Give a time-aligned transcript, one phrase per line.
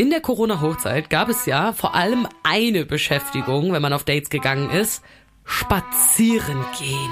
[0.00, 4.70] In der Corona-Hochzeit gab es ja vor allem eine Beschäftigung, wenn man auf Dates gegangen
[4.70, 5.04] ist.
[5.44, 7.10] Spazieren gehen.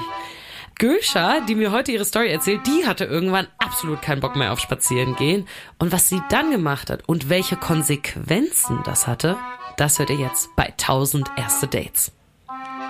[0.79, 4.59] Gülscha, die mir heute ihre Story erzählt, die hatte irgendwann absolut keinen Bock mehr auf
[4.59, 5.47] Spazieren gehen.
[5.77, 9.37] Und was sie dann gemacht hat und welche Konsequenzen das hatte,
[9.77, 12.11] das hört ihr jetzt bei 1000 erste Dates.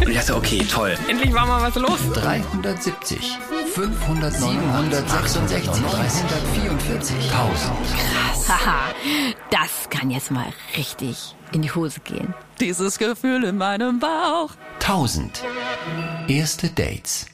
[0.00, 0.96] Und ich dachte, okay, toll.
[1.08, 1.98] Endlich war mal was los.
[2.14, 3.38] 370,
[3.74, 8.48] 500, 766, 944, 1000.
[8.48, 8.80] Haha,
[9.50, 12.34] das kann jetzt mal richtig in die Hose gehen.
[12.60, 14.50] Dieses Gefühl in meinem Bauch.
[14.80, 15.44] 1000.
[16.28, 17.26] Erste Dates.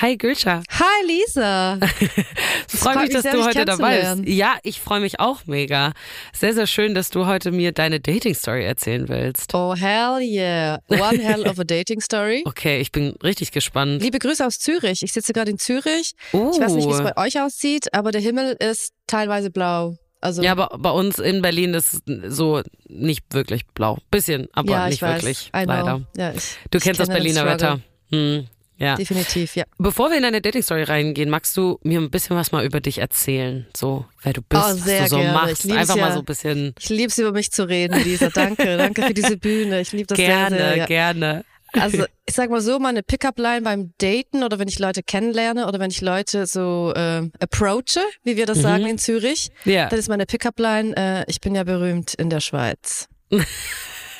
[0.00, 0.62] Hi Gülscha.
[0.70, 1.76] Hi Lisa.
[2.68, 4.28] Freue mich, dass sehr, du heute dabei bist.
[4.28, 5.92] Ja, ich freue mich auch mega.
[6.32, 9.52] Sehr, sehr schön, dass du heute mir deine Dating-Story erzählen willst.
[9.54, 10.78] Oh hell yeah.
[10.88, 12.44] One hell of a dating story.
[12.46, 14.00] Okay, ich bin richtig gespannt.
[14.00, 15.02] Liebe Grüße aus Zürich.
[15.02, 16.12] Ich sitze gerade in Zürich.
[16.32, 16.52] Oh.
[16.54, 19.96] Ich weiß nicht, wie es bei euch aussieht, aber der Himmel ist teilweise blau.
[20.20, 23.98] Also Ja, aber bei uns in Berlin ist es so nicht wirklich blau.
[24.12, 25.22] Bisschen, aber ja, nicht ich weiß.
[25.22, 25.50] wirklich.
[25.52, 26.02] Leider.
[26.16, 27.44] Ja, ich, Du kennst das Berliner.
[27.46, 27.80] Wetter.
[28.10, 28.46] Hm,
[28.78, 28.94] ja.
[28.96, 29.64] Definitiv, ja.
[29.78, 32.98] Bevor wir in deine Dating-Story reingehen, magst du mir ein bisschen was mal über dich
[32.98, 33.66] erzählen?
[33.76, 35.32] So, wer du bist, Oh, was du so gerne.
[35.32, 35.70] machst.
[35.70, 36.12] Einfach mal ja.
[36.14, 38.30] so ein bisschen Ich liebe es, über mich zu reden, Lisa.
[38.30, 39.80] Danke, danke für diese Bühne.
[39.80, 40.76] Ich liebe das gerne, sehr, sehr.
[40.76, 40.86] Ja.
[40.86, 41.44] gerne.
[41.72, 45.78] Also ich sag mal so, meine Pickup-Line beim Daten oder wenn ich Leute kennenlerne oder
[45.80, 49.72] wenn ich Leute so äh, approache, wie wir das sagen in Zürich, Mhm.
[49.72, 49.88] Ja.
[49.88, 53.08] dann ist meine Pickup-Line, äh, ich bin ja berühmt in der Schweiz.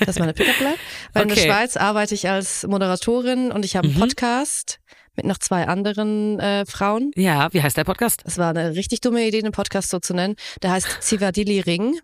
[0.00, 0.74] Das ist meine Pickup-Line.
[1.12, 1.40] Weil in Okay.
[1.40, 4.00] der Schweiz arbeite ich als Moderatorin und ich habe einen Mhm.
[4.00, 4.78] Podcast
[5.16, 7.10] mit noch zwei anderen äh, Frauen.
[7.16, 8.22] Ja, wie heißt der Podcast?
[8.24, 10.36] Das war eine richtig dumme Idee, den Podcast so zu nennen.
[10.62, 11.98] Der heißt Zivadili Ring.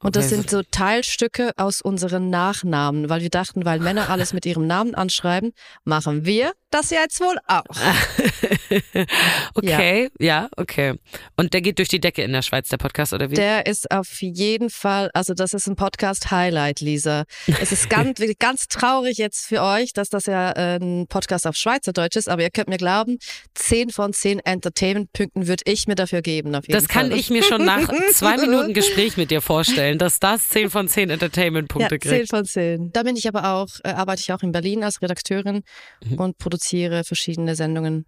[0.00, 0.36] Und das Okay.
[0.36, 4.94] sind so Teilstücke aus unseren Nachnamen, weil wir dachten, weil Männer alles mit ihrem Namen
[4.94, 5.52] anschreiben,
[5.84, 7.64] machen wir das jetzt wohl auch.
[9.54, 10.48] okay, ja.
[10.56, 10.94] okay.
[11.36, 13.34] Und der geht durch die Decke in der Schweiz, der Podcast, oder wie?
[13.34, 17.24] Der ist auf jeden Fall, also das ist ein Podcast-Highlight, Lisa.
[17.60, 21.56] Es ist ganz, ganz traurig jetzt für euch, dass das ja äh, ein Podcast auf
[21.56, 23.18] Schweizerdeutsch ist, aber ihr könnt mir glauben,
[23.54, 26.54] 10 von 10 Entertainment-Punkten würde ich mir dafür geben.
[26.54, 27.18] Auf jeden das kann Fall.
[27.18, 29.61] ich mir schon nach zwei Minuten Gespräch mit dir vorstellen,
[29.98, 32.30] dass das 10 von 10 Entertainment-Punkte ja, 10 kriegt.
[32.30, 32.92] von 10.
[32.92, 35.62] Da bin ich aber auch, äh, arbeite ich auch in Berlin als Redakteurin
[36.04, 36.18] Mhm.
[36.18, 38.06] und produziere verschiedene Sendungen.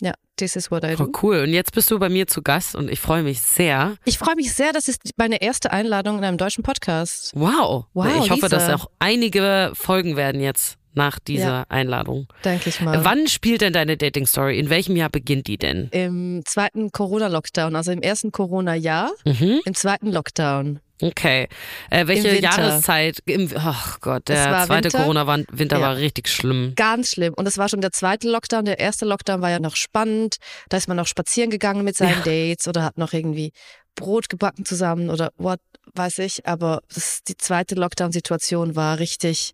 [0.00, 1.12] Ja, this is what I Oh, do.
[1.22, 1.38] cool.
[1.44, 3.96] Und jetzt bist du bei mir zu Gast und ich freue mich sehr.
[4.04, 7.30] Ich freue mich sehr, das ist meine erste Einladung in einem deutschen Podcast.
[7.36, 7.86] Wow.
[7.94, 11.64] Wow, ich hoffe, dass auch einige Folgen werden jetzt nach dieser Ja.
[11.68, 12.26] Einladung.
[12.44, 13.04] Denke ich mal.
[13.04, 14.58] Wann spielt denn deine Dating-Story?
[14.58, 15.88] In welchem Jahr beginnt die denn?
[15.92, 19.60] Im zweiten Corona-Lockdown, also im ersten Corona-Jahr, Mhm.
[19.64, 20.80] im zweiten Lockdown.
[21.02, 21.48] Okay.
[21.90, 22.40] Äh, welche Winter.
[22.42, 23.18] Jahreszeit?
[23.26, 24.98] Im, ach Gott, der zweite Winter.
[25.00, 25.82] Corona-Winter Ja.
[25.82, 26.72] war richtig schlimm.
[26.76, 27.34] Ganz schlimm.
[27.34, 28.64] Und es war schon der zweite Lockdown.
[28.64, 30.36] Der erste Lockdown war ja noch spannend.
[30.68, 33.52] Da ist man noch spazieren gegangen mit seinen Dates oder hat noch irgendwie
[33.96, 35.58] Brot gebacken zusammen oder what
[35.94, 36.46] weiß ich.
[36.46, 39.52] Aber das, die zweite Lockdown-Situation war richtig,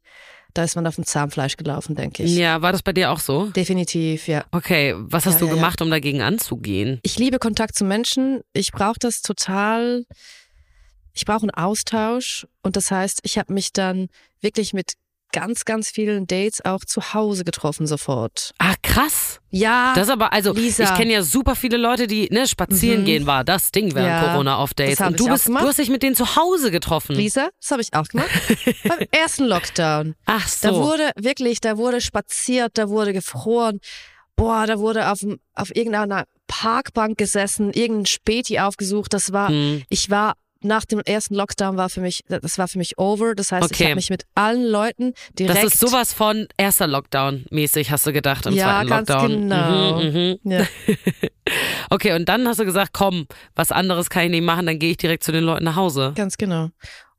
[0.55, 2.35] da ist man auf dem Zahnfleisch gelaufen, denke ich.
[2.37, 3.47] Ja, war das bei dir auch so?
[3.47, 4.45] Definitiv, ja.
[4.53, 5.55] Okay, was hast Ja, du ja, ja.
[5.57, 7.01] gemacht, um dagegen anzugehen?
[7.03, 8.41] Ich liebe Kontakt zu Menschen.
[8.53, 10.05] Ich brauche das total.
[11.15, 12.47] Ich brauche einen Austausch.
[12.63, 14.09] Und das heißt, ich habe mich dann
[14.41, 14.95] wirklich mit
[15.33, 18.51] ganz, ganz vielen Dates auch zu Hause getroffen sofort.
[18.59, 19.39] Ah, krass.
[19.51, 20.83] Ja, Das ist aber, also, Lisa.
[20.83, 23.05] ich kenne ja super viele Leute, die, ne, spazieren Mhm.
[23.05, 24.99] gehen war das Ding während Ja, Corona auf Dates.
[25.01, 27.15] Und du bist, du hast dich mit denen zu Hause getroffen.
[27.15, 28.29] Lisa, das habe ich auch gemacht.
[28.89, 30.17] Beim ersten Lockdown.
[30.27, 30.83] Ach Da so.
[30.83, 33.79] wurde wirklich, da wurde spaziert, da wurde gefroren.
[34.35, 35.21] Boah, da wurde auf,
[35.55, 39.13] auf irgendeiner Parkbank gesessen, irgendein Späti aufgesucht.
[39.15, 39.83] Das war, Hm.
[39.91, 43.35] ich war nach dem ersten Lockdown war für mich, das war für mich over.
[43.35, 43.85] Das heißt, ich Okay.
[43.87, 45.57] habe mich mit allen Leuten direkt.
[45.65, 49.29] Das ist sowas von erster Lockdown mäßig, hast du gedacht, im Ja, zweiten ganz Lockdown.
[49.31, 50.01] genau.
[50.03, 50.51] Mhm, mhm.
[50.53, 50.67] Ja.
[51.91, 53.27] Okay, und dann hast du gesagt, komm,
[53.57, 56.13] was anderes kann ich nicht machen, dann gehe ich direkt zu den Leuten nach Hause.
[56.15, 56.69] Ganz genau.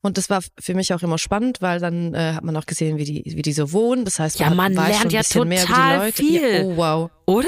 [0.01, 2.97] Und das war für mich auch immer spannend, weil dann äh, hat man auch gesehen,
[2.97, 4.05] wie die, wie die so wohnen.
[4.05, 6.05] Das heißt, Ja, man, man weiß lernt schon ein ja bisschen mehr über total die
[6.05, 6.23] Leute.
[6.23, 6.53] viel.
[6.55, 7.11] Ja, oh wow.
[7.25, 7.47] Oder?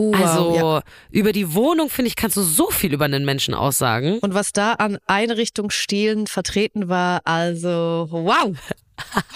[0.00, 0.20] Oh, wow.
[0.20, 0.82] also ja.
[1.10, 4.18] über die Wohnung, finde ich, kannst du so viel über einen Menschen aussagen.
[4.20, 8.56] Und was da an Einrichtungsstilen vertreten war, also wow.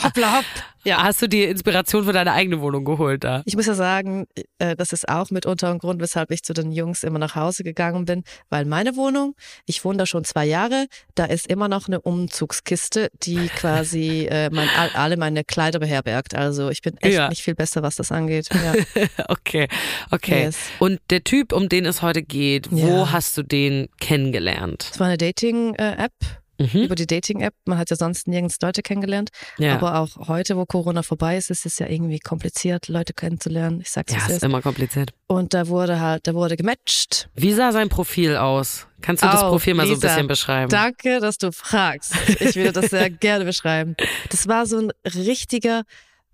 [0.02, 0.44] Hoppla hopp.
[0.86, 1.02] Ja.
[1.02, 3.40] Hast du die Inspiration für deine eigene Wohnung geholt da?
[3.46, 4.26] Ich muss ja sagen,
[4.58, 7.64] äh, das ist auch mitunter ein Grund, weshalb ich zu den Jungs immer nach Hause
[7.64, 9.34] gegangen bin, weil meine Wohnung,
[9.64, 14.50] ich wohne da schon zwei Jahre, da ist immer noch eine Umzugskiste, die quasi äh,
[14.52, 16.34] mein, all- alle meine Kleider beherbergt.
[16.34, 17.28] Also ich bin echt Ja.
[17.30, 18.48] nicht viel besser, was das angeht.
[18.52, 18.74] Ja.
[19.28, 19.68] Okay,
[20.10, 20.44] okay.
[20.44, 20.56] Yes.
[20.80, 23.12] Und der Typ, um den es heute geht, wo Ja.
[23.12, 24.88] hast du den kennengelernt?
[24.92, 26.12] Es war eine Dating-App.
[26.58, 26.82] Mhm.
[26.84, 27.54] Über die Dating-App.
[27.64, 29.30] Man hat ja sonst nirgends Leute kennengelernt.
[29.58, 33.80] Ja, Aber auch heute, wo Corona vorbei ist, ist es ja irgendwie kompliziert, Leute kennenzulernen.
[33.80, 35.10] Ich sag's, ja es ist immer kompliziert.
[35.26, 37.28] Und da wurde halt, da wurde gematcht.
[37.34, 38.86] Wie sah sein Profil aus?
[39.00, 40.68] Kannst du das Oh, Profil mal so ein Lisa, bisschen beschreiben?
[40.70, 42.14] Danke, dass du fragst.
[42.40, 43.96] Ich würde das sehr gerne beschreiben.
[44.30, 45.82] Das war so ein richtiger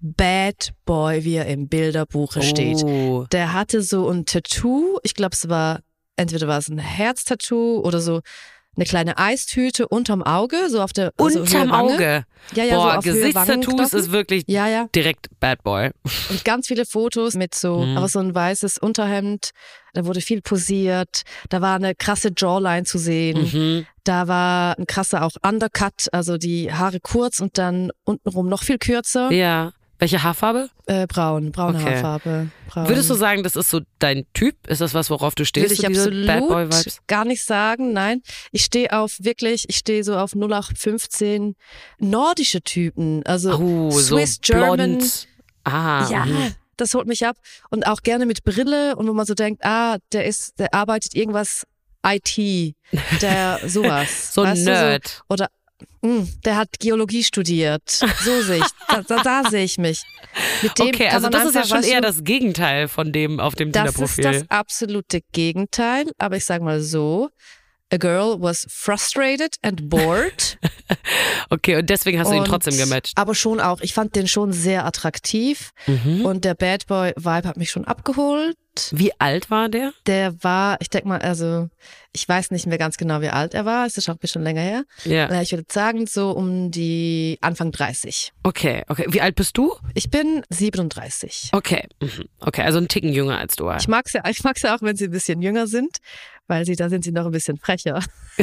[0.00, 2.82] Bad Boy, wie er im Bilderbuche steht.
[2.84, 3.26] Oh.
[3.32, 4.98] Der hatte so ein Tattoo.
[5.02, 5.80] Ich glaube, es war,
[6.16, 8.20] entweder war es ein Herztattoo oder so
[8.80, 11.70] eine kleine Eistüte unterm Auge, so auf der also Unterm.
[11.70, 12.24] Auge.
[12.54, 14.86] Ja, ja, so Boah, auf Höhe Gesichtstattoos ist wirklich Ja, ja.
[14.94, 15.90] direkt Bad Boy.
[16.30, 17.98] Und ganz viele Fotos mit so, Mhm.
[17.98, 19.50] aber so ein weißes Unterhemd.
[19.92, 21.22] Da wurde viel posiert.
[21.50, 23.50] Da war eine krasse Jawline zu sehen.
[23.52, 23.86] Mhm.
[24.04, 28.78] Da war ein krasser auch Undercut, also die Haare kurz und dann untenrum noch viel
[28.78, 29.30] kürzer.
[29.30, 29.72] Ja.
[30.00, 30.70] Welche Haarfarbe?
[30.86, 31.94] Äh, braun, braune Okay.
[31.94, 32.50] Haarfarbe.
[32.68, 32.88] Braun.
[32.88, 34.56] Würdest du sagen, das ist so dein Typ?
[34.66, 35.64] Ist das was, worauf du stehst?
[35.70, 36.68] Würde ich so absolut Bad Boy
[37.06, 38.22] gar nicht sagen, nein.
[38.50, 41.54] Ich stehe auf wirklich, ich stehe so auf 0815
[41.98, 44.98] nordische Typen, also Oh, so Swiss German.
[44.98, 45.28] blond.
[45.64, 46.54] Ah, Ja, mhm.
[46.76, 47.36] das holt mich ab
[47.70, 51.14] und auch gerne mit Brille und wo man so denkt, ah, der ist, der arbeitet
[51.14, 51.64] irgendwas
[52.06, 52.74] IT,
[53.20, 54.32] der sowas.
[54.32, 55.22] so ein du, Nerd.
[55.28, 55.50] oder mh,
[56.02, 57.88] der hat Geologie studiert.
[57.90, 60.02] So sehe ich, da, da, da sehe ich mich.
[60.62, 63.72] Mit dem Okay, also das ist ja schon eher das Gegenteil von dem auf dem
[63.72, 64.24] Das ist Tinder-Profil.
[64.40, 67.28] das absolute Gegenteil, aber ich sage mal so,
[67.92, 70.58] a girl was frustrated and bored.
[71.50, 73.12] Okay, und deswegen hast du ihn trotzdem gematcht.
[73.16, 76.24] Aber schon auch, ich fand den schon sehr attraktiv Mhm.
[76.24, 78.56] und der Bad Boy Vibe hat mich schon abgeholt.
[78.92, 79.92] Wie alt war der?
[80.06, 81.68] Der war, ich denke mal, also
[82.12, 83.86] ich weiß nicht mehr ganz genau, wie alt er war.
[83.86, 84.84] Es ist auch ein bisschen länger her.
[85.04, 85.26] Ja.
[85.26, 88.32] Äh, Ich würde sagen, so um die Anfang 30.
[88.42, 89.06] Okay, okay.
[89.08, 89.74] Wie alt bist du?
[89.94, 91.50] Ich bin 37.
[91.52, 91.86] Okay.
[92.00, 92.24] mhm.
[92.40, 93.70] Okay, also ein Ticken jünger als du.
[93.72, 95.98] Ich mag's ja, ich mag's ja auch, wenn sie ein bisschen jünger sind,
[96.46, 98.02] weil sie, da sind sie noch ein bisschen frecher.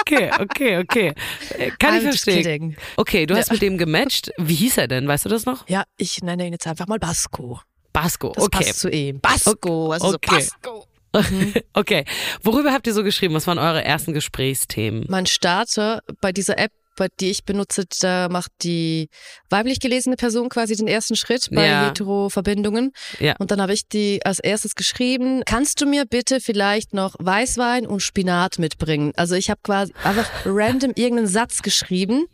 [0.00, 1.12] Okay, okay, okay.
[1.58, 2.42] Äh, Kann ich I'm just verstehen.
[2.70, 2.76] kidding.
[2.96, 4.30] Okay, du hast mit dem gematcht.
[4.38, 5.06] Wie hieß er denn?
[5.06, 5.68] Weißt du das noch?
[5.68, 7.60] Ja, ich nenne ihn jetzt einfach mal Basco.
[7.94, 8.32] Basco.
[8.34, 8.58] Das Okay.
[8.58, 9.20] passt zu ihm.
[9.20, 10.30] Basco, also so Okay.
[10.34, 10.86] Basco.
[11.74, 12.04] Okay.
[12.42, 13.34] Worüber habt ihr so geschrieben?
[13.34, 15.06] Was waren eure ersten Gesprächsthemen?
[15.08, 19.08] Mein Starter bei dieser App, bei die ich benutze, da macht die
[19.50, 21.86] weiblich gelesene Person quasi den ersten Schritt bei Ja.
[21.88, 22.92] Hetero-Verbindungen.
[23.20, 23.34] Ja.
[23.38, 27.86] Und dann habe ich die als erstes geschrieben, kannst du mir bitte vielleicht noch Weißwein
[27.86, 29.12] und Spinat mitbringen?
[29.16, 32.26] Also ich habe quasi einfach random irgendeinen Satz geschrieben,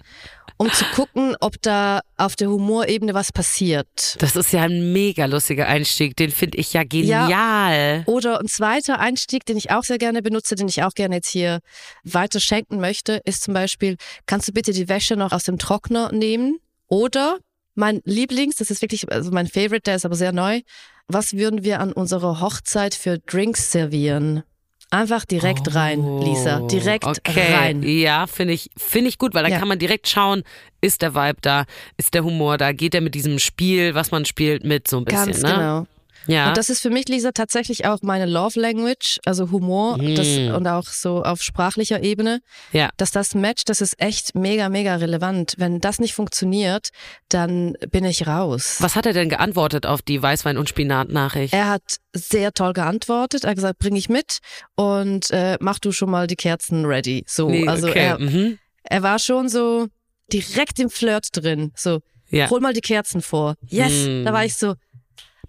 [0.61, 4.17] um zu gucken, ob da auf der Humorebene was passiert.
[4.19, 6.17] Das ist ja ein mega lustiger Einstieg.
[6.17, 8.03] Den finde ich ja genial.
[8.05, 11.31] Oder ein zweiter Einstieg, den ich auch sehr gerne benutze, den ich auch gerne jetzt
[11.31, 11.61] hier
[12.05, 13.97] weiter schenken möchte, ist zum Beispiel,
[14.27, 16.59] kannst du bitte die Wäsche noch aus dem Trockner nehmen?
[16.89, 17.39] Oder
[17.75, 20.61] mein Lieblings, das ist wirklich also mein Favorite, der ist aber sehr neu.
[21.09, 24.43] Was würden wir an unserer Hochzeit für Drinks servieren?
[24.91, 26.61] Einfach direkt rein, Lisa.
[26.69, 27.55] Direkt Oh, okay.
[27.55, 27.83] rein.
[27.85, 29.59] Ja, finde ich, finde ich gut, weil da Ja.
[29.59, 30.43] kann man direkt schauen,
[30.81, 31.65] ist der Vibe da,
[31.97, 35.05] ist der Humor da, geht er mit diesem Spiel, was man spielt, mit so ein
[35.05, 35.53] bisschen, Ganz ne?
[35.53, 35.87] genau.
[36.27, 36.49] Ja.
[36.49, 40.55] Und das ist für mich, Lisa, tatsächlich auch meine Love Language, also Humor das, Mm.
[40.55, 42.41] und auch so auf sprachlicher Ebene.
[42.73, 42.91] ja.
[42.97, 45.55] dass das Match, das ist echt mega, mega relevant.
[45.59, 46.89] Wenn das nicht funktioniert,
[47.29, 48.77] dann bin ich raus.
[48.81, 51.55] Was hat er denn geantwortet auf die Weißwein- und Spinat-Nachricht?
[51.55, 51.83] Er hat
[52.15, 53.45] sehr toll geantwortet.
[53.45, 54.39] Er hat gesagt, bring ich mit
[54.77, 57.25] und äh, mach du schon mal die Kerzen ready.
[57.27, 57.99] So, Nee, also okay.
[58.07, 58.59] er, mhm.
[58.83, 59.87] er war schon so
[60.33, 61.73] direkt im Flirt drin.
[61.77, 62.49] So, Ja.
[62.51, 63.55] hol mal die Kerzen vor.
[63.67, 64.25] Yes, Hm.
[64.25, 64.75] da war ich so,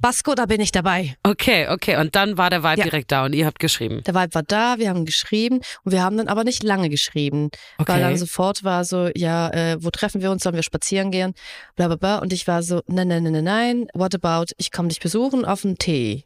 [0.02, 1.16] Basco, da bin ich dabei.
[1.24, 1.98] Okay, okay.
[1.98, 2.84] Und dann war der Vibe Ja.
[2.86, 4.02] direkt da und ihr habt geschrieben.
[4.06, 7.50] Der Vibe war da, wir haben geschrieben und wir haben dann aber nicht lange geschrieben,
[7.78, 7.94] Okay.
[7.94, 11.34] weil dann sofort war so, ja, äh, wo treffen wir uns, sollen wir spazieren gehen,
[11.76, 14.72] bla bla bla und ich war so, nein, nein, nein, nein, nein, what about, ich
[14.72, 16.26] komme dich besuchen auf einen Tee.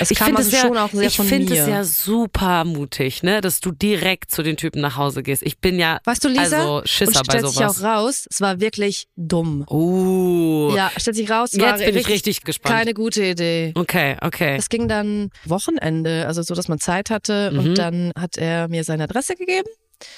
[0.00, 0.68] Es ich finde also es ja,
[1.06, 1.18] ich
[1.50, 1.62] mir.
[1.62, 5.42] es ja super mutig, ne, dass du direkt zu den Typen nach Hause gehst.
[5.42, 7.82] Ich bin ja weißt du, Lisa, also Schisser und bei stellt sich auch sowas.
[7.82, 9.64] raus, es war wirklich dumm.
[9.70, 10.72] Uh.
[10.76, 12.74] Ja, stellt sich raus, war Jetzt bin ich richtig gespannt.
[12.74, 13.72] keine gute Idee.
[13.74, 14.56] Okay, okay.
[14.58, 17.58] Es ging dann Wochenende, also so, dass man Zeit hatte Mhm.
[17.58, 19.68] und dann hat er mir seine Adresse gegeben.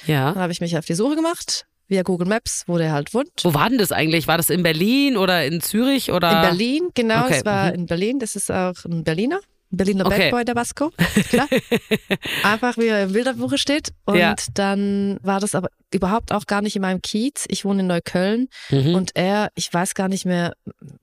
[0.06, 0.32] Ja.
[0.32, 3.30] Dann habe ich mich auf die Suche gemacht, via Google Maps, wo der halt wohnt.
[3.42, 4.26] Wo war denn das eigentlich?
[4.26, 6.30] War das in Berlin oder in Zürich oder?
[6.30, 7.24] In Berlin, genau.
[7.24, 7.74] Okay, Es war mhm.
[7.74, 8.18] in Berlin.
[8.18, 9.40] Das ist auch ein Berliner.
[9.72, 10.24] Ein Berliner Okay.
[10.24, 10.90] Bad Boy, der Basco.
[11.28, 11.48] Klar.
[12.42, 13.90] Einfach wie er im Bilderbuche steht.
[14.04, 14.34] Und Ja.
[14.54, 17.44] dann war das aber überhaupt auch gar nicht in meinem Kiez.
[17.48, 18.94] Ich wohne in Neukölln Mhm.
[18.94, 20.54] und er, ich weiß gar nicht mehr,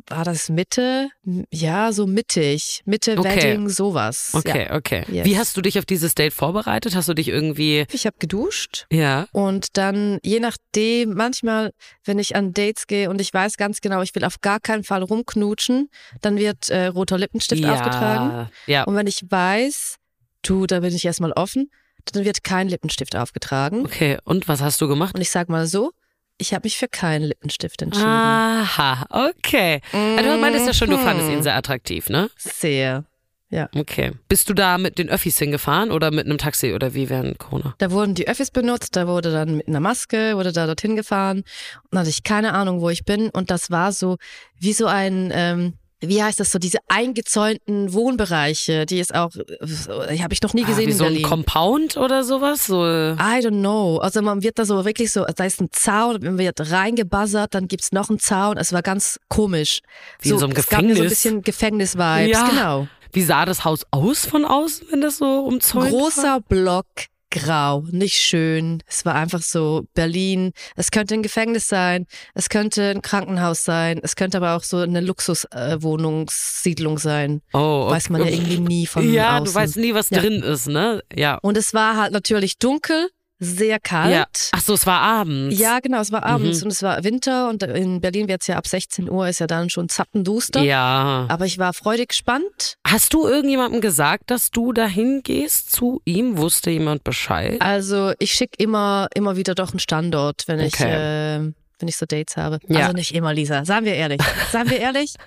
[0.08, 1.10] war das Mitte?
[1.52, 2.82] Ja, so mittig.
[2.86, 3.36] Mitte Okay.
[3.36, 4.32] Wedding, sowas.
[4.34, 4.76] Okay, Ja.
[4.76, 5.06] okay.
[5.10, 5.26] Yes.
[5.26, 6.96] Wie hast du dich auf dieses Date vorbereitet?
[6.96, 7.86] Hast du dich irgendwie.
[7.92, 9.28] Ich habe geduscht Ja.
[9.32, 11.72] und dann je nachdem, manchmal,
[12.04, 14.84] wenn ich an Dates gehe und ich weiß ganz genau, ich will auf gar keinen
[14.84, 15.90] Fall rumknutschen,
[16.22, 17.74] dann wird äh, roter Lippenstift ja.
[17.74, 18.50] aufgetragen.
[18.68, 18.84] Ja.
[18.84, 19.96] Und wenn ich weiß,
[20.44, 21.70] du, da bin ich erstmal offen,
[22.06, 23.86] dann wird kein Lippenstift aufgetragen.
[23.86, 25.16] Okay, und was hast du gemacht?
[25.16, 25.92] Und ich sag mal so,
[26.38, 28.08] ich habe mich für keinen Lippenstift entschieden.
[28.08, 29.82] Aha, okay.
[29.94, 32.30] Also du meintest ja schon, du fandest ihn sehr attraktiv, ne?
[32.38, 33.06] Sehr.
[33.52, 33.70] Ja.
[33.76, 34.14] Okay.
[34.30, 37.76] Bist du da mit den Öffis hingefahren oder mit einem Taxi oder wie während Corona?
[37.80, 41.44] Da wurden die Öffis benutzt, da wurde dann mit einer Maske, wurde da dorthin gefahren
[41.90, 44.18] und hatte ich keine Ahnung, wo ich bin und das war so
[44.58, 50.16] wie so ein, ähm, wie heißt das so, diese eingezäunten Wohnbereiche, die ist auch, äh,
[50.16, 51.28] die habe ich noch nie Ah, gesehen wie in so ein Berlin.
[51.28, 52.66] Compound oder sowas?
[52.66, 53.98] So, I don't know.
[54.00, 57.68] Also man wird da so wirklich so, da ist ein Zaun, man wird reingebuzzert, dann
[57.68, 58.58] gibt's noch einen Zaun.
[58.58, 59.82] Es war ganz komisch.
[60.20, 61.10] Wie in so einem Es gab mir so ein Gefängnis.
[61.10, 62.48] bisschen Gefängnis-Vibes, Ja.
[62.50, 62.88] genau.
[63.14, 66.00] wie sah das Haus aus von außen, wenn das so umzäunt war?
[66.00, 66.86] Großer Block,
[67.32, 68.84] grau, nicht schön.
[68.88, 70.52] Es war einfach so Berlin.
[70.76, 74.78] Es könnte ein Gefängnis sein, es könnte ein Krankenhaus sein, es könnte aber auch so
[74.78, 77.42] eine Luxuswohnungssiedlung sein.
[77.54, 77.96] Oh, okay.
[77.96, 79.46] Weiß man ja irgendwie nie von Ja, außen.
[79.46, 80.20] du weißt nie, was Ja.
[80.20, 81.02] drin ist, ne?
[81.16, 81.36] Ja.
[81.42, 83.10] Und es war halt natürlich dunkel,
[83.44, 84.14] sehr kalt.
[84.14, 84.26] ja.
[84.52, 85.58] Ach so, es war abends.
[85.60, 86.66] Ja, genau, es war abends Mhm.
[86.66, 89.72] und es war Winter und in Berlin wird's ja ab 16 Uhr, ist ja dann
[89.72, 90.62] schon zappenduster.
[90.62, 91.26] Ja.
[91.28, 92.76] Aber ich war freudig gespannt.
[92.88, 96.38] Hast du irgendjemandem gesagt, dass du dahin gehst zu ihm?
[96.38, 97.60] Wusste jemand Bescheid?
[97.62, 101.38] Also ich schicke immer, immer wieder doch einen Standort, wenn ich, Okay.
[101.38, 102.60] äh, wenn ich so Dates habe.
[102.68, 102.82] Ja.
[102.82, 103.66] Also nicht immer, Lisa.
[103.66, 104.22] Seien wir ehrlich.
[104.52, 105.16] Seien wir ehrlich?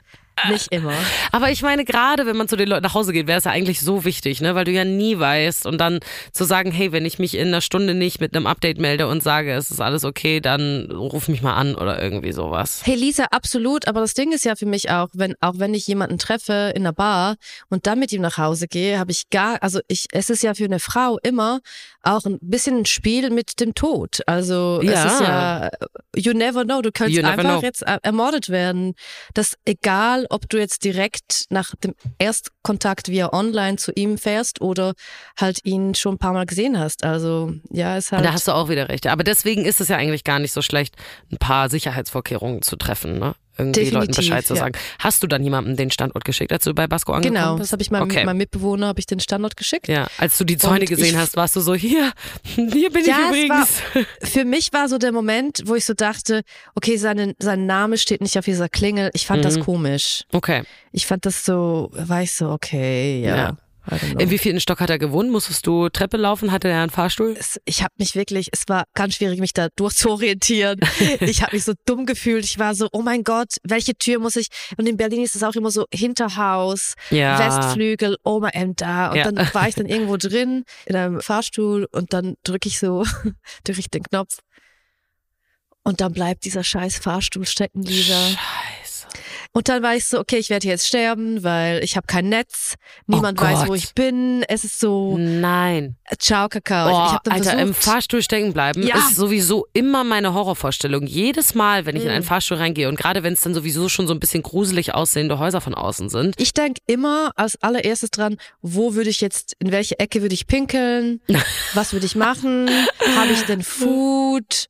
[0.49, 0.93] Nicht immer.
[1.33, 3.50] Aber ich meine, gerade wenn man zu den Leuten nach Hause geht, wäre es ja
[3.50, 4.55] eigentlich so wichtig, ne?
[4.55, 6.00] Weil du ja nie weißt und dann
[6.33, 9.23] zu sagen, hey, wenn ich mich in einer Stunde nicht mit einem Update melde und
[9.23, 12.83] sage, es ist alles okay, dann ruf mich mal an oder irgendwie sowas.
[12.85, 13.88] Hey Lisa, absolut.
[13.88, 16.83] Aber das Ding ist ja für mich auch, wenn auch wenn ich jemanden treffe in
[16.83, 17.37] einer Bar
[17.69, 20.55] und dann mit ihm nach Hause gehe, habe ich gar, also ich, es ist ja
[20.55, 21.61] für eine Frau immer
[22.05, 24.21] auch ein bisschen ein Spiel mit dem Tod.
[24.27, 25.07] Also Ja.
[25.07, 25.71] es ist ja,
[26.17, 26.83] you never know.
[26.83, 28.95] Du könntest You einfach jetzt äh, ermordet werden.
[29.35, 34.95] Das egal, ob du jetzt direkt nach dem Erstkontakt via online zu ihm fährst oder
[35.39, 37.05] halt ihn schon ein paar Mal gesehen hast.
[37.05, 38.25] Also ja, ist halt.
[38.25, 39.07] Da hast du auch wieder recht.
[39.07, 40.97] Aber deswegen ist es ja eigentlich gar nicht so schlecht,
[41.33, 43.35] ein paar Sicherheitsvorkehrungen zu treffen, ne?
[43.57, 44.61] Irgendwie Leuten Definitiv, Bescheid zu ja.
[44.61, 44.79] sagen.
[44.99, 47.65] Hast du dann jemandem den Standort geschickt, als du bei Basco angekommen Genau, bist?
[47.69, 48.25] das habe ich meinem, Okay.
[48.25, 49.87] meinem Mitbewohner habe ich den Standort geschickt.
[49.89, 53.31] Ja, als du die Zäune Und gesehen hast, warst du so, hier, hier bin Ja,
[53.33, 54.09] ich es war, übrigens.
[54.33, 56.43] für mich war so der Moment, wo ich so dachte,
[56.75, 59.11] okay, seine, sein Name steht nicht auf dieser Klingel.
[59.15, 59.63] Ich fand das Mhm.
[59.63, 60.25] komisch.
[60.33, 60.65] Okay.
[60.93, 63.37] Ich fand das so, war ich so, okay, ja.
[63.37, 63.57] Ja.
[63.87, 64.19] Know.
[64.19, 65.31] In wie vielen Stock hat er gewohnt?
[65.31, 66.53] Musstest du Treppe laufen?
[66.53, 67.35] Hatte er einen Fahrstuhl?
[67.38, 70.81] es, ich habe mich wirklich, es war ganz schwierig, mich da durchzuorientieren.
[71.21, 72.45] ich habe mich so dumm gefühlt.
[72.45, 74.49] Ich war so, oh mein Gott, welche Tür muss ich?
[74.79, 77.38] Und in Berlin ist es auch immer so Hinterhaus, Ja.
[77.38, 79.11] Westflügel, Oma M da.
[79.11, 79.31] Und Ja.
[79.31, 83.05] dann war ich dann irgendwo drin in einem Fahrstuhl und dann drücke ich so
[83.64, 84.38] durch den Knopf.
[85.83, 88.14] Und dann bleibt dieser scheiß Fahrstuhl stecken, Lisa.
[88.14, 88.38] Scheiße.
[89.57, 92.75] Und dann war ich so, okay, ich werde jetzt sterben, weil ich habe kein Netz.
[93.07, 94.43] Niemand Oh weiß, wo ich bin.
[94.49, 95.95] Es ist so, Nein.
[96.19, 96.89] ciao, Kakao.
[96.89, 98.97] Oh, ich hab dann Alter, versucht, im Fahrstuhl stecken bleiben Ja.
[98.97, 101.07] ist sowieso immer meine Horrorvorstellung.
[101.07, 102.15] Jedes Mal, wenn ich in Mhm.
[102.17, 105.39] einen Fahrstuhl reingehe und gerade wenn es dann sowieso schon so ein bisschen gruselig aussehende
[105.39, 106.35] Häuser von außen sind.
[106.41, 110.49] Ich denk immer als allererstes dran, wo würde ich jetzt, in welche Ecke würde ich
[110.49, 111.21] pinkeln?
[111.75, 112.69] Was würde ich machen?
[113.17, 114.67] Habe ich denn Food?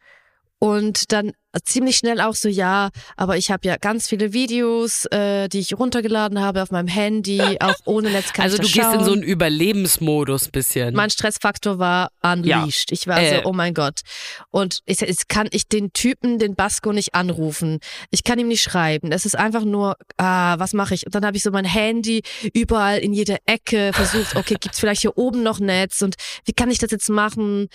[0.59, 1.33] Und dann
[1.65, 5.79] ziemlich schnell auch so, ja, aber ich habe ja ganz viele Videos, äh, die ich
[5.79, 9.05] runtergeladen habe auf meinem Handy, auch ohne Netz kann Also du gehst in schauen.
[9.05, 10.95] so einen Überlebensmodus bisschen.
[10.95, 12.91] mein Stressfaktor war unleashed.
[12.93, 13.37] Ich war Äh.
[13.37, 14.01] so, oh mein Gott.
[14.51, 17.79] Und ich, jetzt kann ich den Typen, den Basco, nicht anrufen.
[18.11, 19.13] Ich kann ihm nicht schreiben.
[19.13, 21.07] Es ist einfach nur, ah, was mache ich?
[21.07, 25.03] Und dann habe ich so mein Handy überall in jeder Ecke versucht, okay, gibt's vielleicht
[25.03, 26.03] hier oben noch Netz?
[26.03, 27.69] Und wie kann ich das jetzt machen?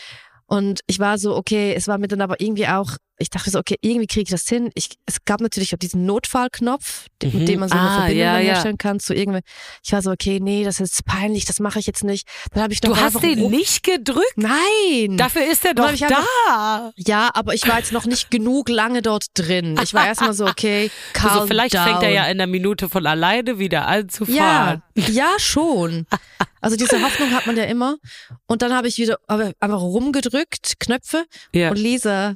[0.50, 3.60] Und ich war so, okay, es war mir dann aber irgendwie auch, ich dachte so,
[3.60, 4.72] okay, irgendwie kriege ich das hin.
[4.74, 7.38] Ich, es gab natürlich auch diesen Notfallknopf, Mhm.
[7.40, 8.54] mit dem man so eine Ah, Verbindung ja, ja.
[8.54, 9.42] herstellen kann zu irgendwie.
[9.86, 12.28] Ich war so, okay, nee, das ist peinlich, das mache ich jetzt nicht.
[12.54, 14.38] Dann habe ich noch du hast den rum- nicht gedrückt?
[14.38, 15.18] Nein.
[15.18, 16.10] Dafür ist er doch einfach-
[16.48, 16.92] da.
[16.96, 19.78] ja, aber ich war jetzt noch nicht genug lange dort drin.
[19.84, 21.84] Ich war erstmal so, okay, calm Also vielleicht down.
[21.84, 24.84] fängt er ja in einer Minute von alleine wieder an zu Ja, fahren.
[24.96, 26.08] ja, schon.
[26.62, 27.98] Also diese Hoffnung hat man ja immer.
[28.48, 31.26] Und dann habe ich wieder aber einfach rumgedrückt, Knöpfe.
[31.54, 31.70] Ja.
[31.70, 32.36] Und Lisa,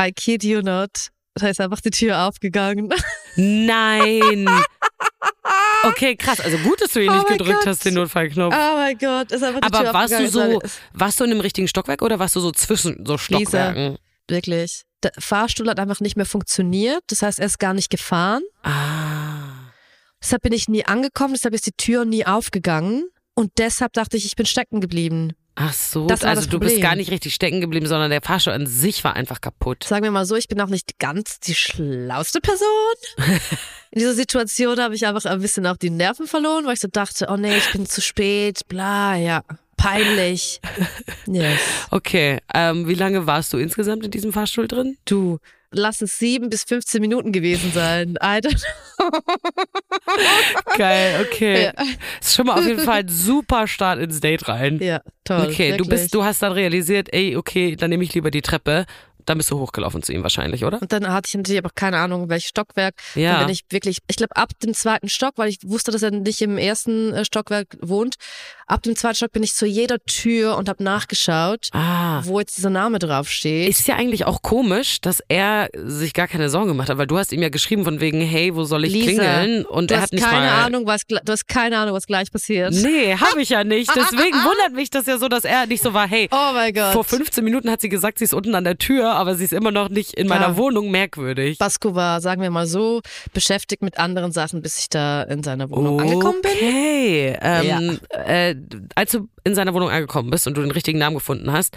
[0.00, 2.90] I kid you not, da ist einfach die Tür aufgegangen.
[3.36, 4.48] Nein.
[5.82, 6.40] Okay, krass.
[6.40, 7.66] Also gut, dass du ihn Oh nicht gedrückt Gott.
[7.66, 8.54] hast, den Notfallknopf.
[8.54, 11.40] Oh mein Gott, ist einfach die Aber Tür warst du so, warst du in einem
[11.40, 13.98] richtigen Stockwerk oder warst du so zwischen so Stockwerken?
[14.28, 14.82] Wirklich.
[15.02, 17.02] Der Fahrstuhl hat einfach nicht mehr funktioniert.
[17.08, 18.42] Das heißt, er ist gar nicht gefahren.
[18.62, 19.70] Ah.
[20.22, 23.08] Deshalb bin ich nie angekommen, deshalb ist die Tür nie aufgegangen.
[23.40, 25.32] Und deshalb dachte ich, ich bin stecken geblieben.
[25.54, 28.52] Ach so, Das also das du bist gar nicht richtig stecken geblieben, sondern der Fahrstuhl
[28.52, 29.84] an sich war einfach kaputt.
[29.84, 32.68] Sagen wir mal so, ich bin auch nicht ganz die schlauste Person.
[33.92, 36.88] In dieser Situation habe ich einfach ein bisschen auch die Nerven verloren, weil ich so
[36.88, 39.42] dachte, oh nee, ich bin zu spät, bla, ja,
[39.78, 40.60] peinlich.
[41.26, 41.60] Yes.
[41.90, 44.96] Okay, ähm, wie lange warst du insgesamt in diesem Fahrstuhl drin?
[45.06, 45.38] Du,
[45.72, 48.16] lass es sieben bis 15 Minuten gewesen sein.
[48.22, 48.62] I don't
[50.76, 51.64] Geil, okay.
[51.64, 51.72] Ja.
[52.20, 54.78] Ist schon mal auf jeden Fall ein super Start ins Date rein.
[54.80, 55.48] Ja, toll.
[55.48, 58.86] Okay, du bist, du hast dann realisiert, ey, okay, dann nehme ich lieber die Treppe.
[59.26, 60.80] Dann bist du hochgelaufen zu ihm wahrscheinlich, oder?
[60.80, 62.94] Und dann hatte ich natürlich aber keine Ahnung, welches Stockwerk.
[63.14, 63.34] Ja.
[63.34, 66.10] Dann bin ich wirklich, ich glaube, ab dem zweiten Stock, weil ich wusste, dass er
[66.10, 68.16] nicht im ersten äh, Stockwerk wohnt.
[68.70, 72.22] Ab dem zweiten Stock bin ich zu jeder Tür und habe nachgeschaut, Ah.
[72.24, 73.68] wo jetzt dieser Name draufsteht.
[73.68, 77.18] Ist ja eigentlich auch komisch, dass er sich gar keine Sorgen gemacht hat, weil du
[77.18, 79.64] hast ihm ja geschrieben von wegen, hey, wo soll ich Lisa, klingeln?
[79.66, 80.64] Und du er hast hat nicht keine mal.
[80.66, 82.72] Ahnung, was du hast keine Ahnung, was gleich passiert.
[82.74, 83.90] Nee, habe ich ja nicht.
[83.94, 86.92] Deswegen wundert mich das ja so, dass er nicht so war, hey, Oh mein Gott.
[86.92, 89.52] vor 15 Minuten hat sie gesagt, sie ist unten an der Tür, aber sie ist
[89.52, 90.56] immer noch nicht in meiner Ja.
[90.56, 91.58] Wohnung merkwürdig.
[91.58, 93.00] Basko war, sagen wir mal so,
[93.32, 96.52] beschäftigt mit anderen Sachen, bis ich da in seiner Wohnung angekommen bin.
[96.52, 97.36] Okay.
[97.42, 98.54] Ähm, äh,
[98.94, 101.76] als du in seiner Wohnung angekommen bist und du den richtigen Namen gefunden hast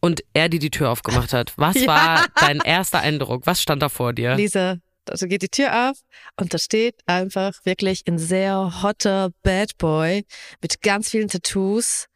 [0.00, 1.86] und er dir die Tür aufgemacht hat, was Ja.
[1.86, 3.46] war dein erster Eindruck?
[3.46, 4.34] Was stand da vor dir?
[4.34, 4.76] Lisa,
[5.08, 5.98] also geht die Tür auf
[6.38, 10.24] und da steht einfach wirklich ein sehr hotter Bad Boy
[10.60, 12.06] mit ganz vielen Tattoos.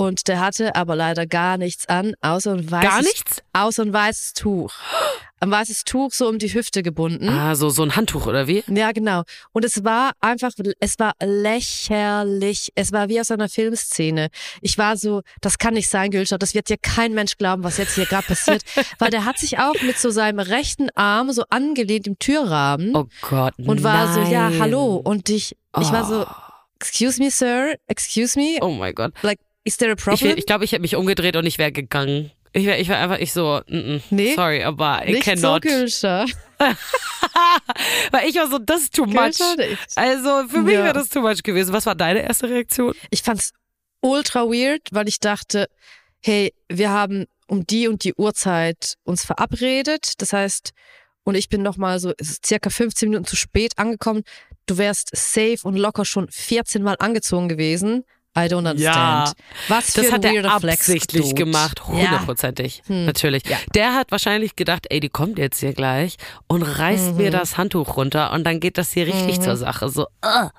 [0.00, 3.42] Und der hatte aber leider gar nichts an, außer ein weißes, Gar nichts?
[3.52, 4.72] außer ein weißes Tuch.
[5.40, 7.28] Ein weißes Tuch so um die Hüfte gebunden.
[7.28, 8.62] Ah, so, so ein Handtuch oder wie?
[8.68, 9.24] Ja, genau.
[9.52, 12.70] Und es war einfach, es war lächerlich.
[12.74, 14.28] Es war wie aus einer Filmszene.
[14.62, 16.38] Ich war so, das kann nicht sein, Gülschau.
[16.38, 18.62] Das wird dir kein Mensch glauben, was jetzt hier gerade passiert.
[18.98, 23.06] Weil der hat sich auch mit so seinem rechten Arm so angelehnt im Türrahmen Oh
[23.22, 24.60] Gott, und war so, ja, nein.
[24.60, 24.96] hallo.
[24.96, 26.24] Und ich, ich war so,
[26.80, 29.12] excuse me, sir, excuse me, Oh mein Gott.
[29.22, 30.36] like, is there a Ich, problem?
[30.38, 32.30] ich glaube, ich hätte mich umgedreht und ich wäre gegangen.
[32.54, 34.34] Ich wäre ich wär einfach ich so, mm, mm, Nee.
[34.34, 35.62] sorry, aber I nicht so, cannot.
[35.62, 36.24] Gülschau.
[38.10, 39.38] Weil ich war so, das ist too much.
[39.96, 40.84] Also für mich Ja.
[40.84, 41.72] wäre das too much gewesen.
[41.72, 42.94] Was war deine erste Reaktion?
[43.10, 43.52] Ich fand's
[44.00, 45.68] ultra weird, weil ich dachte,
[46.20, 50.14] hey, wir haben um die und die Uhrzeit uns verabredet.
[50.18, 50.70] Das heißt,
[51.24, 54.22] und ich bin noch mal so es ist circa 15 Minuten zu spät angekommen.
[54.66, 58.04] Du wärst safe und locker schon 14 Mal angezogen gewesen.
[58.44, 58.82] I don't understand.
[58.82, 59.32] Ja,
[59.68, 60.80] Was für Das hat er Flex.
[60.80, 61.34] absichtlich Dude.
[61.34, 61.92] gemacht, Ja.
[61.92, 61.96] Hm.
[62.02, 63.42] hundertprozentig, natürlich.
[63.74, 67.16] Der hat wahrscheinlich gedacht, ey, die kommt jetzt hier gleich und reißt Mhm.
[67.16, 69.88] mir das Handtuch runter und dann geht das hier richtig zur Sache.
[69.88, 70.50] So, ah,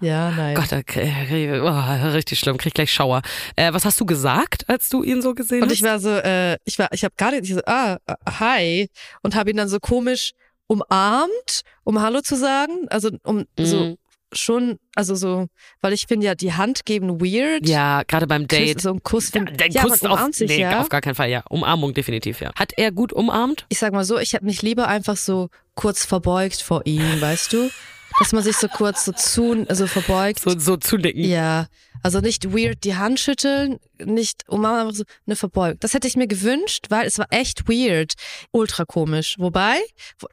[0.00, 0.54] Ja, nein.
[0.54, 3.22] Gott, ich, oh, richtig schlimm, krieg gleich Schauer.
[3.56, 5.74] Äh, was hast du gesagt, als du ihn so gesehen Und hast?
[5.76, 7.96] ich war so, äh, ich war, ich habe ich so, ah,
[8.38, 8.90] hi,
[9.22, 10.32] und habe ihn dann so komisch
[10.66, 13.96] umarmt, um Hallo zu sagen, also um so Mhm.
[14.32, 15.46] Schon, also so,
[15.80, 17.68] weil ich finde ja die Hand geben weird.
[17.68, 18.80] ja, gerade beim Date.
[18.80, 20.80] so ein Kuss, Ja, find, der ja, Kuss man auf, sich nee, ja.
[20.80, 21.42] auf gar keinen Fall, ja.
[21.48, 22.50] Umarmung definitiv, ja.
[22.58, 23.66] Hat er gut umarmt?
[23.68, 27.52] Ich sag mal so, ich hätte mich lieber einfach so kurz verbeugt vor ihm, weißt
[27.52, 27.70] du,
[28.18, 30.40] dass man sich so kurz so zu, also verbeugt.
[30.40, 31.24] So, so zunicken.
[31.24, 31.66] Ja,
[32.02, 35.78] also nicht weird die Hand schütteln, nicht umarmen, einfach so eine Verbeugung.
[35.80, 38.14] Das hätte ich mir gewünscht, weil es war echt weird,
[38.52, 39.36] ultra komisch.
[39.38, 39.78] Wobei,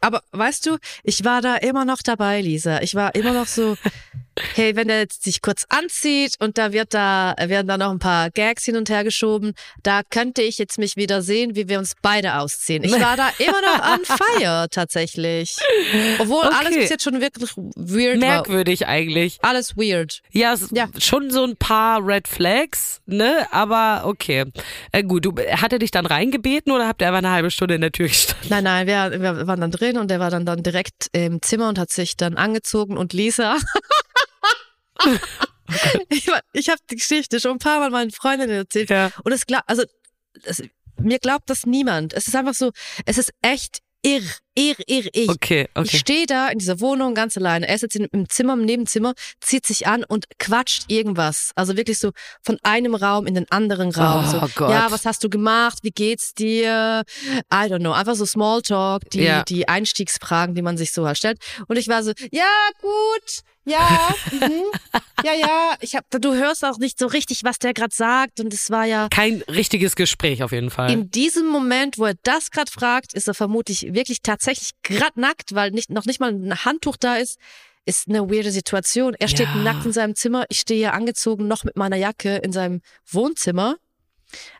[0.01, 2.81] aber weißt du, ich war da immer noch dabei, Lisa.
[2.81, 3.75] Ich war immer noch so,
[4.55, 7.99] hey, wenn der jetzt sich kurz anzieht und da wird da werden da noch ein
[7.99, 11.79] paar Gags hin und her geschoben, da könnte ich jetzt mich wieder sehen, wie wir
[11.79, 12.83] uns beide ausziehen.
[12.83, 15.55] Ich war da immer noch an Feier tatsächlich,
[16.19, 16.79] obwohl alles Okay.
[16.81, 18.27] bis jetzt schon wirklich weird war.
[18.29, 19.37] Merkwürdig eigentlich.
[19.41, 20.21] Alles weird.
[20.31, 20.89] Ja, Ja.
[20.99, 23.47] schon so ein paar Red Flags, ne?
[23.55, 24.45] Aber okay.
[24.91, 27.75] Äh, gut, du, hat er dich dann reingebeten oder habt ihr einfach eine halbe Stunde
[27.75, 28.49] in der Tür gestanden?
[28.49, 31.69] Nein, nein, wir, wir waren dann drin und der war dann, dann direkt im Zimmer
[31.69, 33.55] und hat sich dann angezogen und Lisa.
[36.09, 38.89] ich war- ich habe die Geschichte schon ein paar Mal meinen Freundinnen erzählt.
[38.89, 39.11] Ja.
[39.23, 39.83] Und es glaubt, also
[40.43, 40.61] es,
[40.99, 42.13] mir glaubt das niemand.
[42.13, 42.71] Es ist einfach so,
[43.05, 44.21] es ist echt irr,
[44.55, 45.29] irr, irr, irr.
[45.29, 45.97] Okay, Ich okay.
[45.97, 47.67] stehe da in dieser Wohnung ganz alleine.
[47.67, 51.51] Er ist jetzt in- im Zimmer, im Nebenzimmer, zieht sich an und quatscht irgendwas.
[51.55, 54.25] Also wirklich so von einem Raum in den anderen Raum.
[54.25, 54.71] Oh so, Gott.
[54.71, 55.79] Ja, was hast du gemacht?
[55.83, 57.03] Wie geht's dir?
[57.53, 57.91] I don't know.
[57.91, 59.43] Einfach so Smalltalk, die, Ja.
[59.43, 61.37] die Einstiegsfragen, die man sich so halt stellt.
[61.67, 62.49] Und ich war so, ja,
[62.81, 63.41] gut.
[63.67, 64.61] Ja, mhm.
[65.23, 65.73] ja, ja.
[65.81, 68.39] Ich hab, du hörst auch nicht so richtig, was der gerade sagt.
[68.39, 70.91] Und es war ja Kein richtiges Gespräch auf jeden Fall.
[70.91, 74.44] in diesem Moment, wo er das gerade fragt, ist er vermutlich wirklich tatsächlich
[74.83, 77.37] grad nackt, weil nicht, noch nicht mal ein Handtuch da ist.
[77.87, 79.13] ist eine weirde Situation.
[79.19, 79.55] Er steht Ja.
[79.57, 83.75] nackt in seinem Zimmer, ich stehe hier angezogen, noch mit meiner Jacke in seinem Wohnzimmer.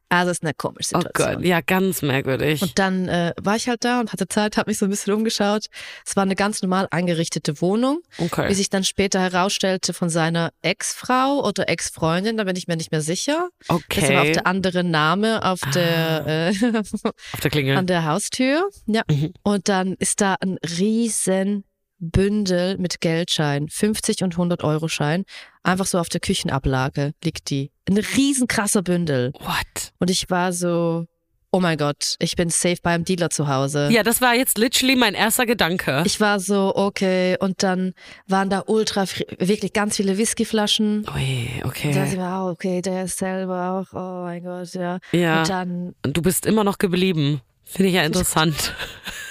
[0.08, 1.36] Also es ist eine komische Oh Situation.
[1.38, 2.62] Gott, ja, ganz merkwürdig.
[2.62, 5.14] Und dann äh, war ich halt da und hatte Zeit, habe mich so ein bisschen
[5.14, 5.66] umgeschaut.
[6.06, 8.48] Es war eine ganz normal eingerichtete Wohnung, Okay.
[8.48, 12.92] wie sich dann später herausstellte von seiner Ex-Frau oder Ex-Freundin, da bin ich mir nicht
[12.92, 13.50] mehr sicher.
[13.68, 14.32] Das ist aber auch okay.
[14.34, 16.54] der andere Name auf der äh,
[17.34, 17.76] Auf der Klingel.
[17.76, 18.70] an der Haustür.
[18.86, 19.02] Ja.
[19.10, 19.34] Mhm.
[19.42, 21.64] Und dann ist da ein riesen
[21.98, 25.24] Bündel mit Geldschein, 50 und 100 Euro Schein.
[25.66, 27.72] Einfach so auf der Küchenablage liegt die.
[27.90, 29.34] Ein riesen krasser Bündel.
[29.40, 29.94] What?
[29.98, 31.08] Und ich war so,
[31.52, 33.90] oh mein Gott, ich bin safe beim Dealer zu Hause.
[33.92, 36.04] Ja, das war jetzt literally mein erster Gedanke.
[36.06, 37.36] Ich war so, okay.
[37.40, 37.94] Und dann
[38.28, 39.06] waren da ultra,
[39.40, 41.06] wirklich ganz viele Whiskyflaschen.
[41.16, 42.12] Ui, Und da okay.
[42.12, 45.00] wir, oh, okay, der ist selber auch, oh mein Gott, ja.
[45.14, 45.40] Ja.
[45.40, 47.42] Und dann Und du bist immer noch geblieben.
[47.64, 48.76] Finde ich ja interessant.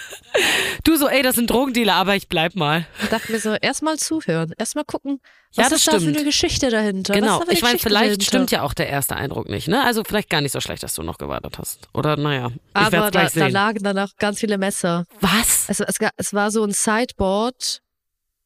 [0.82, 2.86] Du so, ey, das sind Drogendealer, aber ich bleib mal.
[3.10, 5.20] dachte mir so, erstmal zuhören, erstmal gucken,
[5.52, 6.16] Ja, was das ist da für stimmt.
[6.16, 7.14] eine Geschichte dahinter?
[7.14, 7.34] Genau.
[7.34, 8.24] Was ist da Ich meine, vielleicht dahinter?
[8.26, 9.84] stimmt ja auch der erste Eindruck nicht, ne?
[9.84, 11.88] Also vielleicht gar nicht so schlecht, dass du noch gewartet hast.
[11.94, 13.52] Oder naja, ich Aber werde da, gleich da sehen.
[13.52, 15.04] lagen dann auch ganz viele Messer.
[15.20, 15.64] Was?
[15.68, 17.80] Es, es, es war so ein Sideboard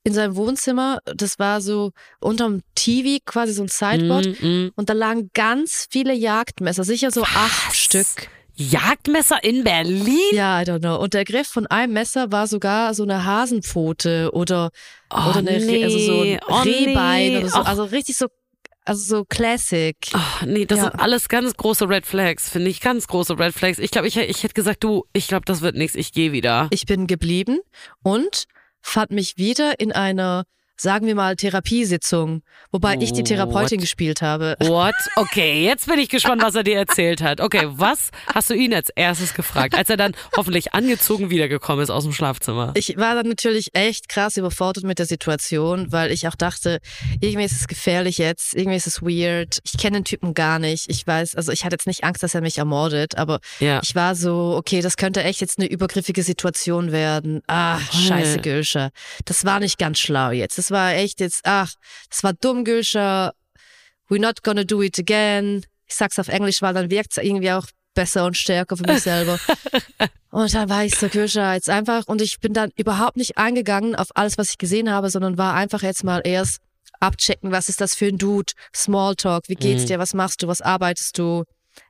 [0.05, 1.01] in seinem Wohnzimmer.
[1.07, 4.41] Das war so unterm TV quasi so ein Sideboard.
[4.43, 4.73] Mm, mm.
[4.77, 8.07] Und da lagen ganz viele Jagdmesser, sicher so acht Stück.
[8.61, 10.19] Jagdmesser in Berlin?
[10.33, 10.97] Ja, I don't know.
[10.97, 14.71] Und der Griff von einem Messer war sogar so eine Hasenpfote oder,
[15.11, 16.39] Oh, oder eine, Re- also so ein nee.
[16.49, 17.39] Oh, Rehbein nee.
[17.39, 17.59] oder so.
[17.61, 17.67] Och.
[17.67, 18.27] Also richtig so,
[18.85, 19.97] also so Classic.
[20.15, 20.85] Oh, nee, das Ja.
[20.91, 22.81] sind alles ganz große Red Flags, finde ich.
[22.81, 23.79] Ganz große Red Flags.
[23.79, 26.67] Ich glaube, ich, ich hätte gesagt, du, ich glaube, das wird nichts, ich gehe wieder.
[26.71, 27.61] Ich bin geblieben
[28.03, 28.45] und
[28.81, 30.45] fand mich wieder in einer,
[30.81, 33.83] sagen wir mal, Therapiesitzung, wobei ich die Therapeutin What?
[33.83, 34.57] gespielt habe.
[34.61, 34.95] What?
[35.17, 37.41] Okay, jetzt bin ich gespannt, was er dir erzählt hat.
[37.41, 41.91] Okay, was hast du ihn als erstes gefragt, als er dann hoffentlich angezogen wiedergekommen ist
[41.91, 42.73] aus dem Schlafzimmer?
[42.75, 46.79] Ich war dann natürlich echt krass überfordert mit der Situation, weil ich auch dachte,
[47.21, 49.59] irgendwie ist es gefährlich jetzt, irgendwie ist es weird.
[49.65, 50.87] Ich kenne den Typen gar nicht.
[50.89, 53.81] Ich weiß, also ich hatte jetzt nicht Angst, dass er mich ermordet, aber Ja.
[53.83, 57.43] ich war so, okay, das könnte echt jetzt eine übergriffige Situation werden.
[57.47, 58.91] Ach, scheiße, Gülscher.
[59.25, 60.59] Das war nicht ganz schlau jetzt.
[60.59, 61.73] Das war echt jetzt, ach,
[62.09, 63.33] das war dumm, Gülscher.
[64.09, 65.65] We're not gonna do it again.
[65.87, 69.39] Ich sag's auf Englisch, weil dann wirkt's irgendwie auch besser und stärker für mich selber.
[70.31, 73.97] Und dann war ich so, Kirscha, jetzt einfach, und ich bin dann überhaupt nicht eingegangen
[73.97, 76.59] auf alles, was ich gesehen habe, sondern war einfach jetzt mal erst
[77.01, 79.87] abchecken, was ist das für ein Dude, Smalltalk, wie geht's Mhm.
[79.87, 81.45] dir, was machst du, was arbeitest du?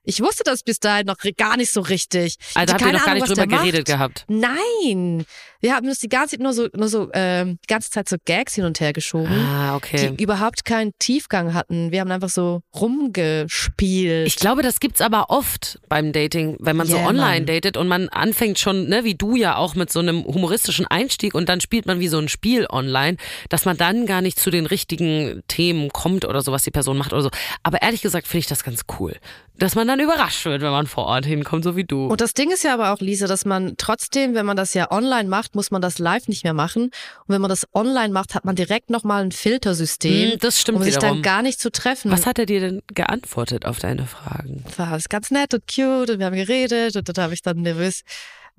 [0.09, 2.37] Ich wusste das bis dahin noch gar nicht so richtig.
[2.51, 3.99] Ich Also habt ihr noch gar nicht drüber geredet macht.
[3.99, 4.25] gehabt?
[4.29, 5.27] Nein,
[5.61, 8.16] wir haben uns die ganze Zeit nur so, nur so, ähm, die ganze Zeit so
[8.25, 10.14] Gags hin und her geschoben, Ah, okay.
[10.16, 11.92] die überhaupt keinen Tiefgang hatten.
[11.92, 14.27] Wir haben einfach so rumgespielt.
[14.27, 17.47] Ich glaube, das gibt's aber oft beim Dating, wenn man so Yeah, online Mann.
[17.47, 21.35] datet und man anfängt schon, ne, wie du ja auch mit so einem humoristischen Einstieg
[21.35, 23.16] und dann spielt man wie so ein Spiel online,
[23.49, 26.97] dass man dann gar nicht zu den richtigen Themen kommt oder so, was die Person
[26.97, 27.31] macht oder so.
[27.62, 29.16] Aber ehrlich gesagt finde ich das ganz cool,
[29.57, 32.06] dass man dann überrascht wird, wenn man vor Ort hinkommt, so wie du.
[32.06, 34.90] Und das Ding ist ja aber auch, Lisa, dass man trotzdem, wenn man das ja
[34.90, 36.84] online macht, muss man das live nicht mehr machen.
[36.84, 36.92] Und
[37.28, 40.84] wenn man das online macht, hat man direkt nochmal ein Filtersystem, Hm, das stimmt um
[40.84, 41.16] sich wiederum.
[41.16, 42.11] dann gar nicht zu treffen.
[42.11, 44.64] was hat er dir denn geantwortet auf deine Fragen?
[44.76, 47.58] war alles ganz nett und cute und wir haben geredet und dann habe ich dann
[47.62, 48.02] nervös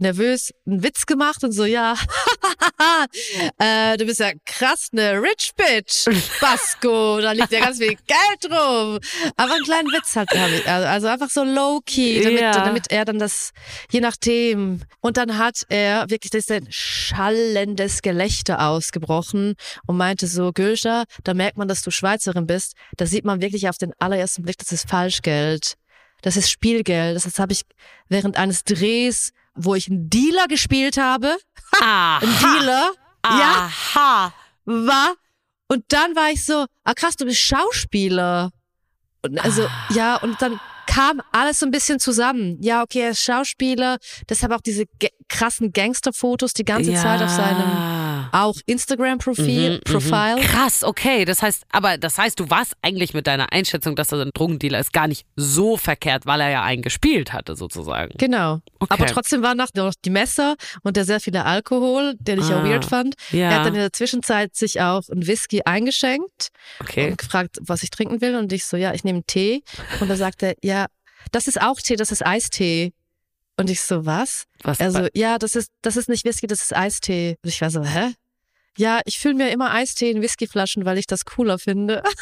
[0.02, 1.96] nervös einen Witz gemacht und so, ja,
[3.60, 6.06] äh, du bist ja krass eine Rich Bitch,
[6.40, 9.00] Basco, da liegt ja ganz viel Geld rum.
[9.38, 12.52] Aber einen kleinen Witz halt, ich, also einfach so low-key, damit, Ja.
[12.52, 13.52] damit er dann das,
[13.92, 14.82] je nachdem.
[15.02, 19.56] Und dann hat er wirklich, das ist ein schallendes Gelächter ausgebrochen
[19.88, 22.74] und meinte so, Gülscha, da merkt man, dass du Schweizerin bist.
[22.98, 25.76] Da sieht man wirklich auf den allerersten Blick, das ist Falschgeld.
[26.22, 27.16] Das ist Spielgeld.
[27.16, 27.62] Das habe ich
[28.10, 31.38] während eines Drehs, wo ich einen Dealer gespielt habe,
[31.80, 32.20] Aha.
[32.20, 32.92] ein Dealer,
[33.26, 34.34] ja, Aha.
[34.66, 35.16] war.
[35.68, 38.52] Und dann war ich so, ah krass, du bist Schauspieler.
[39.22, 42.58] Und also, ja, und dann kam alles so ein bisschen zusammen.
[42.62, 44.86] Ja, okay, er ist Schauspieler, deshalb auch diese
[45.28, 47.99] krassen Gangsterfotos die ganze Zeit auf seinem
[48.32, 49.76] auch Instagram-Profil.
[49.78, 50.36] Mhm, Profile.
[50.38, 50.42] mhm.
[50.42, 51.26] Krass, okay.
[51.26, 54.80] Das heißt, aber das heißt, du warst eigentlich mit deiner Einschätzung, dass er ein Drogendealer
[54.80, 58.14] ist, gar nicht so verkehrt, weil er ja einen gespielt hatte, sozusagen.
[58.18, 58.60] Genau.
[58.80, 58.94] Okay.
[58.94, 62.60] Aber trotzdem waren noch noch die Messer und der sehr viele Alkohol, den ich auch
[62.60, 63.16] Ah, weird fand.
[63.32, 63.50] ja.
[63.50, 66.50] Er hat dann in der Zwischenzeit sich auch ein Whisky eingeschenkt
[66.82, 67.10] Okay.
[67.12, 68.36] und gefragt, was ich trinken will.
[68.36, 69.64] Und ich so, ja, ich nehme Tee.
[70.00, 70.88] Und er sagte, ja,
[71.32, 72.94] das ist auch Tee, das ist Eistee.
[73.60, 74.46] Und ich so, was?
[74.64, 77.36] Was Also, ja, das ist, das ist nicht Whisky, das ist Eistee.
[77.44, 78.14] Und ich war so, hä?
[78.78, 82.04] Ja, ich fülle mir immer Eistee in Whiskyflaschen, weil ich das cooler finde.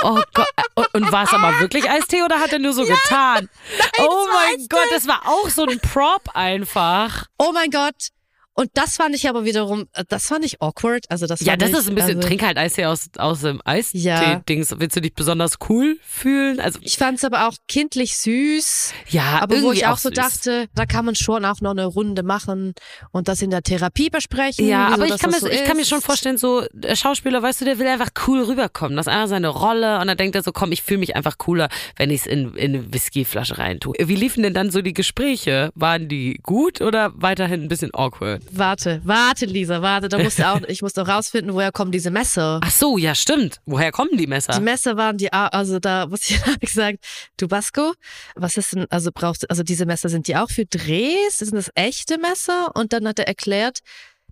[0.00, 0.46] Oh Gott.
[0.76, 3.48] Und, und war es aber wirklich Eistee oder hat er nur so getan?
[3.98, 7.26] oh war mein Gott, das war auch so ein Prop einfach.
[7.36, 8.10] Oh mein Gott.
[8.58, 11.04] Und das fand ich aber wiederum, äh, das fand ich awkward.
[11.10, 13.58] Also das Ja, das ich, ist ein bisschen, also, trink halt Eistee aus, aus dem
[13.58, 13.72] Ja.
[13.72, 14.74] Eistee-Dings.
[14.80, 16.58] Willst du dich besonders cool fühlen?
[16.58, 18.92] Also, Ich fand es aber auch kindlich süß.
[19.10, 20.16] ja, Aber wo irgendwie ich auch so süß.
[20.16, 22.74] dachte, da kann man schon auch noch eine Runde machen
[23.12, 24.66] und das in der Therapie besprechen.
[24.66, 27.60] Ja, aber ich kann, mir, so ich kann mir schon vorstellen, so der Schauspieler, weißt
[27.60, 28.96] du, der will einfach cool rüberkommen.
[28.96, 31.38] Das ist einfach seine Rolle und dann denkt er so, komm, ich fühle mich einfach
[31.38, 33.94] cooler, wenn ich es in, in eine Whiskyflasche reintue.
[34.00, 35.70] Wie liefen denn dann so die Gespräche?
[35.76, 38.42] Waren die gut oder weiterhin ein bisschen awkward?
[38.52, 40.08] Warte, warte, Lisa, warte.
[40.08, 42.60] Da musste auch, ich musste auch rausfinden, woher kommen diese Messer.
[42.62, 43.60] Ach so, ja, stimmt.
[43.66, 44.52] Woher kommen die Messer?
[44.52, 46.98] Die Messer waren die, also da muss ich hab ich gesagt,
[47.36, 47.92] du Basco,
[48.34, 51.38] was ist denn, also brauchst also diese Messer sind die auch für Drehs?
[51.38, 52.74] Sind das echte Messer?
[52.74, 53.80] Und dann hat er erklärt,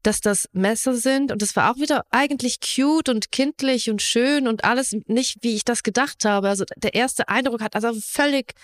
[0.02, 4.46] dass das Messer sind und das war auch wieder eigentlich cute und kindlich und schön
[4.46, 6.48] und alles nicht, wie ich das gedacht habe.
[6.48, 8.54] Also der erste Eindruck hat also völlig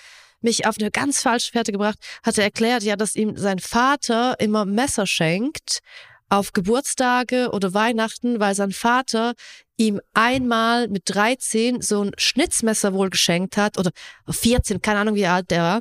[0.42, 4.36] mich auf eine ganz falsche Fährte gebracht, hat er erklärt, ja, dass ihm sein Vater
[4.38, 5.80] immer Messer schenkt
[6.28, 9.34] auf Geburtstage oder Weihnachten, weil sein Vater
[9.76, 13.90] ihm einmal mit 13 so ein Schnitzmesser wohl geschenkt hat oder
[14.30, 15.80] 14, keine Ahnung wie alt der war.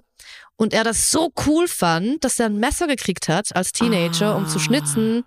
[0.57, 4.47] Und er das so cool fand, dass er ein Messer gekriegt hat als Teenager, um
[4.47, 5.23] zu schnitzen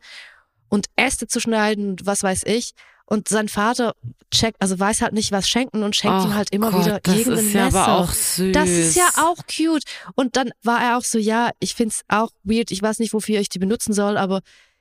[0.69, 2.73] und Äste zu schneiden und was weiß ich.
[3.07, 3.95] Und sein Vater
[4.31, 7.01] checkt, also weiß halt nicht, was schenken und schenkt Ach ihm halt immer Gott, wieder
[7.01, 7.87] das irgendein ist ja Messer.
[7.87, 8.53] aber auch süß.
[8.53, 9.85] Das ist ja auch cute.
[10.15, 12.71] Und dann war er auch so, ja, ich find's auch weird.
[12.71, 14.41] Ich weiß nicht, wofür ich die benutzen soll, aber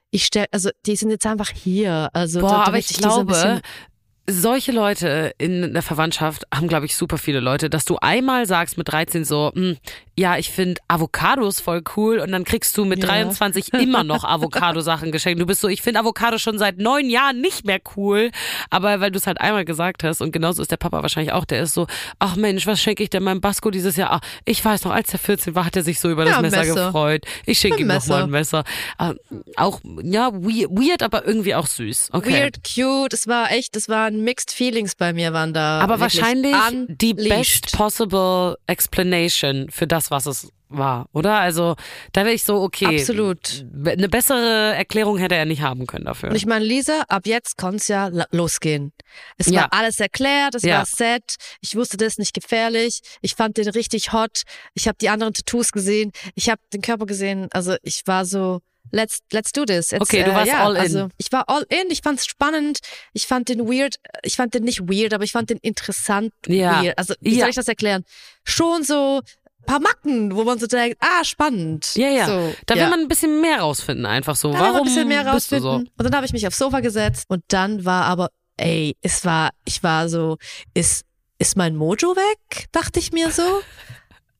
[0.09, 2.09] ich stell, also die sind jetzt einfach hier.
[2.13, 3.61] Also Boah, da, aber damit ich ein glaube,
[4.25, 8.77] solche Leute in der Verwandtschaft haben, glaube ich, super viele Leute, dass du einmal sagst
[8.77, 9.77] mit 13 so, hm,
[10.15, 13.07] ja, ich finde Avocados voll cool und dann kriegst du mit Ja.
[13.07, 15.41] 23 immer noch Avocado-Sachen geschenkt.
[15.41, 18.31] Du bist so, ich finde Avocado schon seit neun Jahren nicht mehr cool,
[18.69, 21.43] aber weil du es halt einmal gesagt hast und genauso ist der Papa wahrscheinlich auch,
[21.45, 21.87] der ist so,
[22.19, 24.11] ach Mensch, was schenke ich denn meinem Basco dieses Jahr?
[24.13, 26.41] Ach, ich weiß noch, als er 14 war, hat er sich so über das Ja,
[26.41, 26.85] Messer, Messer.
[26.85, 27.25] gefreut.
[27.45, 28.63] Ich schenke ihm noch mal Messer.
[28.63, 29.19] ein Messer.
[29.33, 32.09] Ähm, auch, ja, weird, aber irgendwie auch süß.
[32.13, 32.43] Okay.
[32.43, 33.13] Weird, cute.
[33.13, 35.79] Es war echt, es waren Mixed Feelings bei mir, waren da.
[35.79, 36.55] Aber wahrscheinlich
[36.87, 41.37] die best possible explanation für das, was es war, oder?
[41.37, 41.75] Also
[42.13, 42.99] da wäre ich so, okay.
[42.99, 43.63] Absolut.
[43.85, 46.29] Eine bessere Erklärung hätte er nicht haben können dafür.
[46.29, 48.91] Und ich meine, Lisa, ab jetzt konnte es ja losgehen.
[49.37, 49.61] Es Ja.
[49.61, 50.79] war alles erklärt, es Ja.
[50.79, 51.35] war set.
[51.61, 53.01] Ich wusste, das ist nicht gefährlich.
[53.21, 54.43] Ich fand den richtig hot.
[54.73, 56.11] Ich habe die anderen Tattoos gesehen.
[56.33, 57.49] Ich habe den Körper gesehen.
[57.53, 58.61] Also ich war so,
[58.93, 59.91] let's, let's do this.
[59.91, 60.81] Jetzt, Okay, du warst ja, all in.
[60.81, 61.91] Also ich war all in.
[61.91, 62.79] Ich fand's spannend.
[63.11, 63.95] Ich fand den weird.
[64.23, 66.81] Ich fand den nicht weird, aber ich fand den interessant Ja.
[66.81, 66.97] weird.
[66.97, 67.41] Also wie Ja.
[67.41, 68.05] soll ich das erklären?
[68.45, 69.21] Schon so
[69.65, 71.95] paar Macken, wo man so denkt, ah, spannend.
[71.95, 72.25] ja, ja.
[72.25, 72.89] So, da will ja.
[72.89, 74.51] man ein bisschen mehr rausfinden, einfach so.
[74.51, 75.63] Da Warum ein bisschen mehr rausfinden.
[75.63, 75.75] so?
[75.77, 79.51] Und dann habe ich mich aufs Sofa gesetzt und dann war aber, ey, es war,
[79.63, 80.37] ich war so,
[80.73, 81.05] ist,
[81.39, 82.65] ist mein Mojo weg?
[82.73, 83.61] Dachte ich mir so.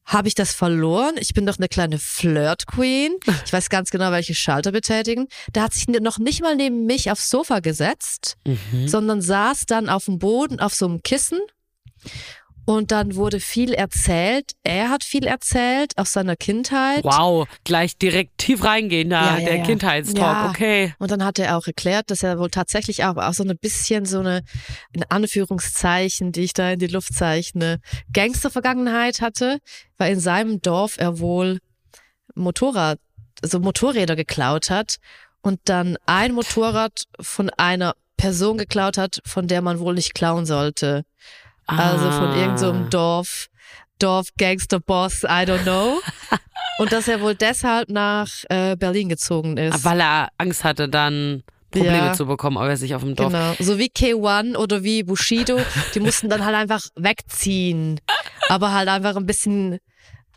[0.06, 1.16] Habe ich das verloren?
[1.18, 3.16] Ich bin doch eine kleine Flirt-Queen.
[3.46, 5.28] Ich weiß ganz genau, welche Schalter betätigen.
[5.54, 8.88] Da hat sich noch nicht mal neben mich aufs Sofa gesetzt, Mhm.
[8.88, 11.40] sondern saß dann auf dem Boden auf so einem Kissen.
[12.66, 14.52] Und dann wurde viel erzählt.
[14.64, 17.04] Er hat viel erzählt aus seiner Kindheit.
[17.04, 19.64] Wow, gleich direkt tief reingehen da, Ja, ja, der ja.
[19.64, 20.94] Kindheitstalk, okay.
[20.98, 24.06] Und dann hat er auch erklärt, dass er wohl tatsächlich auch, auch so ein bisschen
[24.06, 24.44] so eine,
[24.94, 27.80] in Anführungszeichen, die ich da in die Luft zeichne,
[28.14, 29.60] Gangstervergangenheit hatte,
[29.98, 31.60] weil in seinem Dorf er wohl
[32.36, 33.00] Motorrad,
[33.42, 34.98] so Motorräder geklaut hat
[35.42, 40.46] und dann ein Motorrad von einer Person geklaut hat, von der man wohl nicht klauen
[40.46, 41.04] sollte.
[41.68, 42.36] Also von Ah.
[42.36, 43.48] irgendeinem so einem Dorf,
[44.00, 46.00] Dorf-Gangster-Boss, I don't know.
[46.80, 49.84] Und dass er wohl deshalb nach äh, Berlin gezogen ist.
[49.86, 52.14] Weil er Angst hatte, dann Probleme Ja.
[52.14, 53.32] zu bekommen, aber er sich auf dem Dorf.
[53.32, 53.54] Genau.
[53.60, 55.60] So wie K1 oder wie Bushido,
[55.94, 58.00] die mussten dann halt einfach wegziehen.
[58.50, 59.80] Aber halt einfach ein bisschen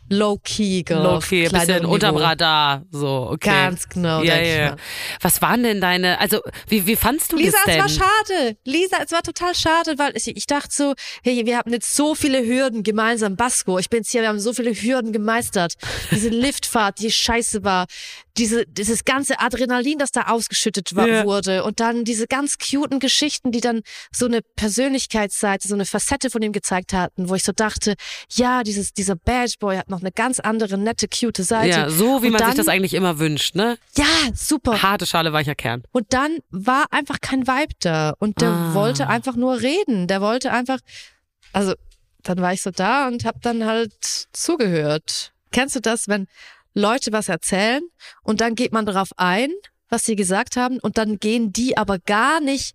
[0.09, 1.03] low-key, girl.
[1.45, 2.17] ein bisschen unterm.
[2.17, 3.49] Radar, so, okay.
[3.49, 4.75] Ganz genau, Ja, ja.
[5.21, 7.85] Was waren denn deine, also, wie, wie fandst du Lisa, das denn?
[7.85, 8.57] es war schade.
[8.63, 10.93] Lisa, es war total schade, weil ich, ich dachte so,
[11.23, 13.35] hey, wir haben jetzt so viele Hürden gemeinsam.
[13.35, 15.73] Basco, ich bin jetzt hier, wir haben so viele Hürden gemeistert.
[16.11, 17.85] Diese Liftfahrt, die scheiße war.
[18.37, 21.25] Diese, dieses ganze Adrenalin, das da ausgeschüttet war, Ja.
[21.25, 21.63] wurde.
[21.63, 26.41] Und dann diese ganz cuten Geschichten, die dann so eine Persönlichkeitsseite, so eine Facette von
[26.41, 27.95] ihm gezeigt hatten, wo ich so dachte,
[28.31, 31.69] ja, dieses, dieser Bad Boy hat noch eine ganz andere, nette, cute Seite.
[31.69, 33.77] ja, so wie Und man sich dann- das eigentlich immer wünscht, ne?
[33.97, 34.81] Ja, super.
[34.81, 35.83] Harte Schale, weicher Kern.
[35.91, 38.13] Und dann war einfach kein Vibe da.
[38.19, 38.73] Und der Ah.
[38.73, 40.07] wollte einfach nur reden.
[40.07, 40.79] Der wollte einfach,
[41.53, 41.73] also
[42.23, 43.93] dann war ich so da und hab dann halt
[44.33, 45.31] zugehört.
[45.51, 46.27] Kennst du das, wenn
[46.77, 47.81] Leute was erzählen
[48.23, 49.49] und dann geht man darauf ein,
[49.89, 52.73] was sie gesagt haben und dann gehen die aber gar nicht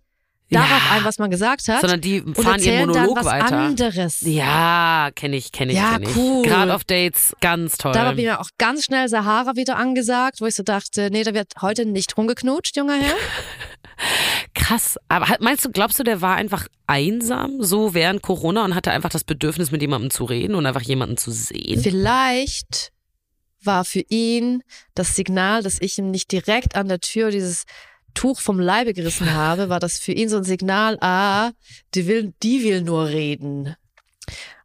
[0.51, 0.91] darauf Ja.
[0.97, 1.81] ein, was man gesagt hat.
[1.81, 3.57] Sondern die und fahren ihren erzählen Monolog dann was weiter.
[3.57, 4.21] anderes.
[4.21, 6.15] Ja, kenne ich, kenne ich, Ja, kenne ich.
[6.15, 6.43] cool.
[6.43, 7.93] Gerade auf Dates, ganz toll.
[7.93, 11.33] Da war mir auch ganz schnell Sahara wieder angesagt, wo ich so dachte, nee, da
[11.33, 13.15] wird heute nicht rumgeknutscht, junger Herr.
[14.53, 14.97] Krass.
[15.07, 19.09] Aber meinst du, glaubst du, der war einfach einsam, so während Corona und hatte einfach
[19.09, 21.81] das Bedürfnis, mit jemandem zu reden und einfach jemanden zu sehen?
[21.81, 22.91] Vielleicht
[23.65, 24.63] war für ihn
[24.95, 27.63] das Signal, dass ich ihm nicht direkt an der Tür dieses
[28.13, 31.51] Tuch vom Leibe gerissen habe, war das für ihn so ein Signal, ah,
[31.95, 33.75] die will, die will nur reden.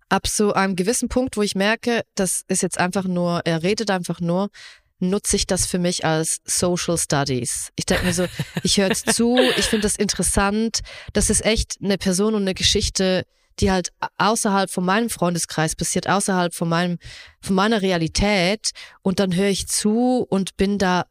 [0.09, 3.91] Ab so einem gewissen Punkt, wo ich merke, das ist jetzt einfach nur, er redet
[3.91, 4.51] einfach nur,
[5.01, 7.71] nutze ich das für mich als Social Studies.
[7.77, 8.27] Ich denke mir so,
[8.63, 10.81] ich höre jetzt zu, ich finde das interessant.
[11.13, 13.25] Das ist echt eine Person und eine Geschichte,
[13.61, 16.99] die halt außerhalb von meinem Freundeskreis passiert, außerhalb von meinem,
[17.41, 18.71] von meiner Realität.
[19.03, 21.07] Und dann höre ich zu und bin da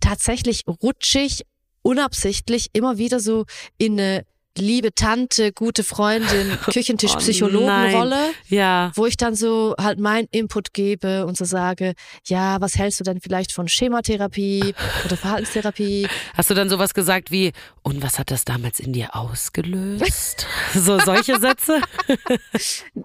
[0.00, 1.42] tatsächlich rutschig,
[1.82, 3.44] unabsichtlich immer wieder so
[3.78, 4.24] in eine
[4.58, 8.92] liebe Tante, gute Freundin, Küchentisch-Psychologenrolle Ja.
[8.94, 11.94] wo ich dann so halt meinen Input gebe und so sage,
[12.26, 16.06] ja, was hältst du denn vielleicht von Schematherapie oder Verhaltenstherapie?
[16.36, 20.46] Hast du dann sowas gesagt wie, und was hat das damals in dir ausgelöst?
[20.74, 21.80] so solche Sätze?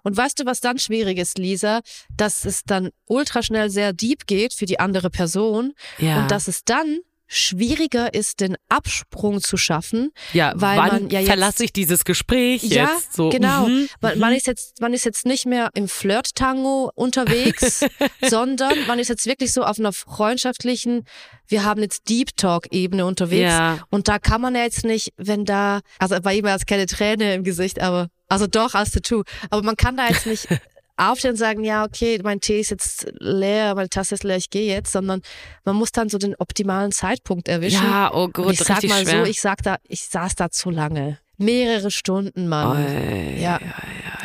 [0.03, 1.81] Und weißt du, was dann schwierig ist, Lisa?
[2.15, 6.21] Dass es dann ultra schnell sehr deep geht für die andere Person Ja.
[6.21, 11.19] und dass es dann schwieriger ist, den Absprung zu schaffen, ja, weil wann man ja
[11.19, 13.13] jetzt verlasse ich dieses Gespräch Ja, jetzt?
[13.13, 13.67] So, genau.
[13.67, 17.85] mhm, Man, man, ist jetzt, man ist jetzt nicht mehr im Flirt-Tango unterwegs,
[18.27, 21.03] sondern man ist jetzt wirklich so auf einer freundschaftlichen,
[21.47, 23.51] wir haben jetzt Deep Talk-Ebene unterwegs.
[23.51, 23.79] Ja.
[23.89, 26.85] Und da kann man ja jetzt nicht, wenn da, also bei ihm war jetzt keine
[26.85, 30.47] Träne im Gesicht, aber, also doch als Tattoo, aber man kann da jetzt nicht
[30.97, 34.49] aufstehen und sagen, ja, okay, mein Tee ist jetzt leer, meine Tasse ist leer, ich
[34.49, 35.21] gehe jetzt, sondern
[35.63, 37.83] man muss dann so den optimalen Zeitpunkt erwischen.
[37.83, 39.23] Ja, oh Gott, und ich sag mal schwer.
[39.25, 41.19] so, ich sag da, ich saß da zu lange.
[41.37, 42.77] Mehrere Stunden, Mann.
[42.77, 43.59] Oi, Ja.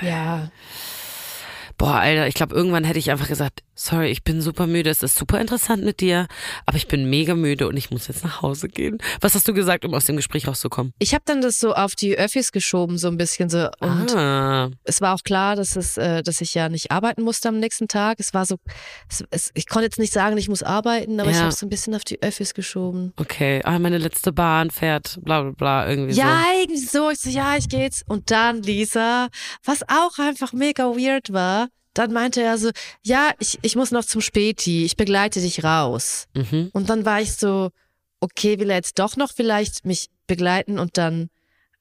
[0.03, 0.51] Ja.
[1.83, 5.03] Boah, Alter, ich glaube, irgendwann hätte ich einfach gesagt, sorry, ich bin super müde, es
[5.03, 6.29] ist super interessant mit dir,
[6.65, 8.99] aber ich bin mega müde und ich muss jetzt nach Hause gehen.
[9.21, 10.93] Was hast du gesagt, um aus dem Gespräch rauszukommen?
[11.01, 13.69] Ich habe dann das so auf die Öffis geschoben, so ein bisschen so.
[13.81, 17.49] Und ah, es war auch klar, dass es, äh, dass ich ja nicht arbeiten musste
[17.49, 18.21] am nächsten Tag.
[18.21, 18.59] Es war so,
[19.11, 21.43] es, es, ich konnte jetzt nicht sagen, ich muss arbeiten, aber ich Ja.
[21.47, 23.13] habe so ein bisschen auf die Öffis geschoben.
[23.17, 26.61] okay, ah, meine letzte Bahn fährt, bla bla bla, irgendwie Ja, so.
[26.61, 27.11] irgendwie so.
[27.11, 28.05] Ich so, ja, ich geh jetzt.
[28.09, 29.27] Und dann Lisa,
[29.65, 32.71] was auch einfach mega weird war, dann meinte er so,
[33.03, 36.27] ja, ich, ich muss noch zum Späti, ich begleite dich raus.
[36.35, 36.71] Mhm.
[36.73, 37.71] Und dann war ich so,
[38.21, 41.29] okay, will er jetzt doch noch vielleicht mich begleiten und dann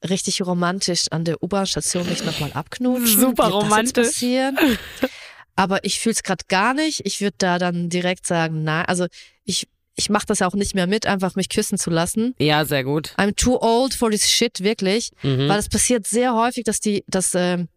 [0.08, 3.22] richtig romantisch an der U-Bahn-Station mich nochmal abknutschen?
[3.22, 4.08] Super romantisch.
[4.08, 4.58] passieren?
[5.56, 7.02] Aber ich fühle es gerade gar nicht.
[7.06, 8.86] Ich würde da dann direkt sagen, nein.
[8.86, 9.06] Also
[9.46, 12.34] ich, ich mache das auch nicht mehr mit, einfach mich küssen zu lassen.
[12.40, 13.14] Ja, sehr gut.
[13.18, 15.12] I'm too old for this shit, wirklich.
[15.22, 15.48] Mhm.
[15.48, 17.68] Weil es passiert sehr häufig, dass die, dass ähm,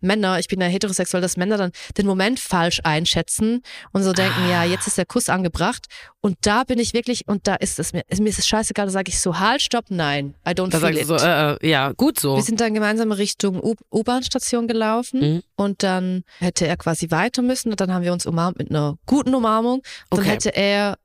[0.00, 3.62] Männer, ich bin ja heterosexuell, dass Männer dann den Moment falsch einschätzen
[3.92, 5.86] und so denken, ja, jetzt ist der Kuss angebracht.
[6.20, 8.92] Und da bin ich wirklich, und da ist es mir, mir ist es scheißegal, da
[8.92, 11.06] sage ich so, halt, stopp, nein, I don't Da feel it.
[11.06, 12.36] so, äh, äh, ja, gut so.
[12.36, 15.42] Wir sind dann gemeinsam Richtung U-Bahn-Station gelaufen Mhm.
[15.56, 18.96] und dann hätte er quasi weiter müssen und dann haben wir uns umarmt mit einer
[19.06, 19.82] guten Umarmung.
[20.10, 20.28] Dann Okay.
[20.30, 20.96] hätte er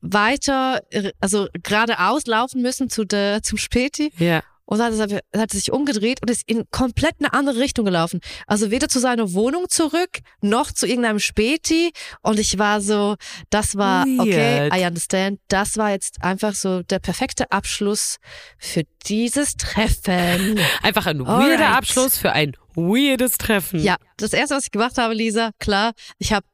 [0.00, 4.42] weiter, äh, also geradeaus laufen müssen zu der, zum Späti Ja.
[4.66, 7.84] Und dann hat er, er hat sich umgedreht und ist in komplett eine andere Richtung
[7.84, 8.20] gelaufen.
[8.46, 11.92] Also weder zu seiner Wohnung zurück, noch zu irgendeinem Späti.
[12.22, 13.16] Und ich war so,
[13.50, 14.68] das war, okay.
[14.72, 15.40] I understand.
[15.48, 18.16] Das war jetzt einfach so der perfekte Abschluss
[18.58, 20.58] für dieses Treffen.
[20.82, 21.50] Einfach ein Alright.
[21.50, 23.80] weirder Abschluss für ein weirdes Treffen.
[23.80, 26.46] Ja, das erste, was ich gemacht habe, Lisa, klar, ich habe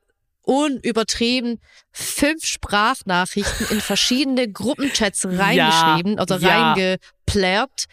[0.43, 1.61] unübertrieben
[1.93, 6.73] fünf Sprachnachrichten in verschiedene Gruppenchats reingeschrieben oder ja.
[6.73, 7.87] reingeplärt.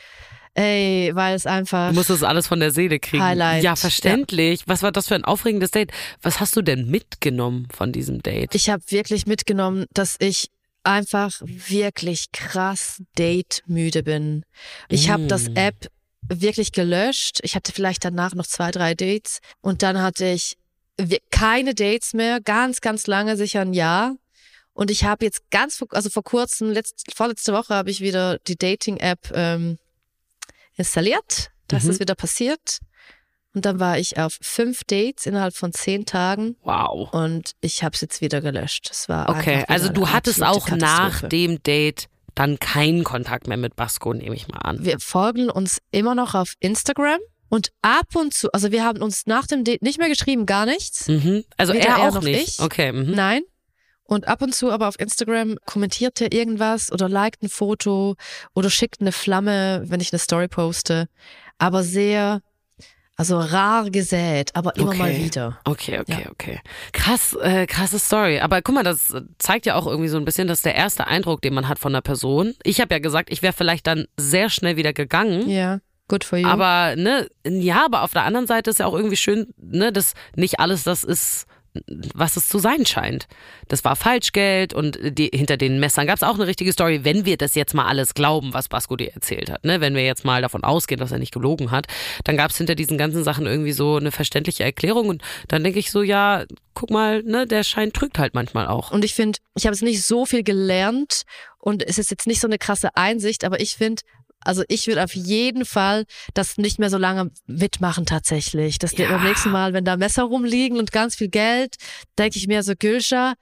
[0.54, 1.90] Ey, weil es einfach.
[1.90, 3.24] Du musst das alles von der Seele kriegen.
[3.24, 3.64] Highlight.
[3.64, 4.62] Ja, verständlich.
[4.66, 5.92] Was war das für ein aufregendes Date?
[6.24, 8.56] Was hast du denn mitgenommen von diesem Date?
[8.56, 10.50] Ich habe wirklich mitgenommen, dass ich
[10.84, 14.46] einfach wirklich krass date-müde bin.
[14.90, 15.58] Ich habe das Mm.
[15.58, 15.88] App
[16.28, 17.40] wirklich gelöscht.
[17.44, 20.58] Ich hatte vielleicht danach noch zwei, drei Dates und dann hatte ich
[21.00, 24.16] wir- keine Dates mehr, ganz, ganz lange, sicher ein Jahr.
[24.74, 28.38] Und ich habe jetzt ganz, vor- also vor kurzem, letzt, vorletzte Woche habe ich wieder
[28.48, 29.78] die Dating-App ähm,
[30.76, 31.50] installiert.
[31.68, 31.90] Das Mhm.
[31.92, 32.80] ist wieder passiert.
[33.54, 36.56] Und dann war ich auf fünf Dates innerhalb von zehn Tagen.
[36.62, 37.12] Wow.
[37.12, 38.90] Und ich habe es jetzt wieder gelöscht.
[38.92, 43.76] Es war Okay, also du hattest auch nach dem Date dann keinen Kontakt mehr mit
[43.76, 44.86] Basco, nehme ich mal an.
[44.86, 49.26] Wir folgen uns immer noch auf Instagram und ab und zu, also wir haben uns
[49.26, 51.08] nach dem Date nicht mehr geschrieben, gar nichts.
[51.08, 51.44] Mhm.
[51.58, 52.60] Also Weder er er auch noch nicht.
[52.60, 52.60] ich.
[52.60, 52.92] Okay.
[52.92, 53.12] Mhm.
[53.12, 53.42] Nein.
[54.04, 58.16] Und ab und zu aber auf Instagram kommentiert er irgendwas oder liked ein Foto
[58.56, 61.10] oder schickt eine Flamme, wenn ich eine Story poste.
[61.58, 62.42] Aber sehr,
[63.18, 64.98] also rar gesät, aber immer okay.
[64.98, 65.60] mal wieder.
[65.66, 66.32] Okay, okay, Ja.
[66.32, 66.62] okay.
[66.94, 68.40] Krass, äh, krasse Story.
[68.40, 71.42] Aber guck mal, das zeigt ja auch irgendwie so ein bisschen, dass der erste Eindruck,
[71.42, 72.54] den man hat von einer Person.
[72.64, 75.50] Ich habe ja gesagt, ich wäre vielleicht dann sehr schnell wieder gegangen.
[75.50, 76.48] Ja, good for you.
[76.48, 80.14] Aber ne, ja, aber auf der anderen Seite ist ja auch irgendwie schön, ne, dass
[80.36, 81.48] nicht alles das ist,
[82.14, 83.28] was es zu sein scheint.
[83.68, 87.26] Das war Falschgeld und die, hinter den Messern gab es auch eine richtige Story, wenn
[87.26, 89.66] wir das jetzt mal alles glauben, was Basco dir erzählt hat.
[89.66, 89.82] Ne?
[89.82, 91.88] Wenn wir jetzt mal davon ausgehen, dass er nicht gelogen hat,
[92.24, 95.80] dann gab es hinter diesen ganzen Sachen irgendwie so eine verständliche Erklärung und dann denke
[95.80, 98.92] ich so, ja, guck mal, ne, der Schein trügt halt manchmal auch.
[98.92, 101.24] Und ich finde, ich habe jetzt nicht so viel gelernt
[101.60, 104.02] und es ist jetzt nicht so eine krasse Einsicht, aber ich finde,
[104.44, 108.80] also ich würde auf jeden Fall das nicht mehr so lange mitmachen tatsächlich.
[108.80, 109.10] Das Ja.
[109.10, 111.76] beim nächsten Mal, wenn da Messer rumliegen und ganz viel Geld,
[112.18, 113.34] denke ich mir so, Gülscha,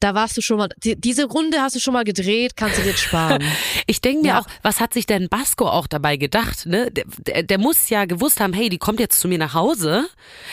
[0.00, 2.82] da warst du schon mal, die, diese Runde hast du schon mal gedreht, kannst du
[2.82, 3.42] jetzt sparen.
[3.90, 4.40] Ich denke mir Ja.
[4.40, 6.66] auch, was hat sich denn Basco auch dabei gedacht?
[6.66, 6.90] Ne?
[6.90, 10.06] Der, der, der muss ja gewusst haben, hey, die kommt jetzt zu mir nach Hause.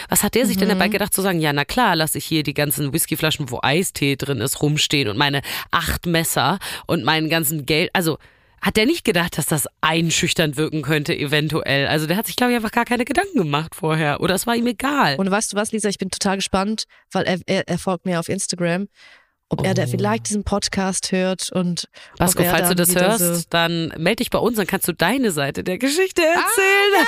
[0.09, 2.43] Was hat der sich denn dabei gedacht zu sagen, ja, na klar, lasse ich hier
[2.43, 5.41] die ganzen Whiskyflaschen, wo Eistee drin ist, rumstehen und meine
[5.71, 7.89] acht Messer und meinen ganzen Geld.
[7.93, 8.17] Also
[8.65, 11.85] hat der nicht gedacht, dass das einschüchternd wirken könnte, eventuell.
[11.85, 14.21] Also der hat sich, glaube ich, einfach gar keine Gedanken gemacht vorher.
[14.21, 15.17] Oder es war ihm egal.
[15.17, 18.19] Und weißt du was, Lisa, ich bin total gespannt, weil er, er, er folgt mir
[18.19, 18.87] auf Instagram,
[19.49, 21.87] ob er da vielleicht diesen Podcast hört und
[22.19, 22.23] Oh.
[22.23, 25.29] Er falls du das hörst, So, dann melde dich bei uns, dann kannst du deine
[25.29, 27.05] Seite der Geschichte erzählen.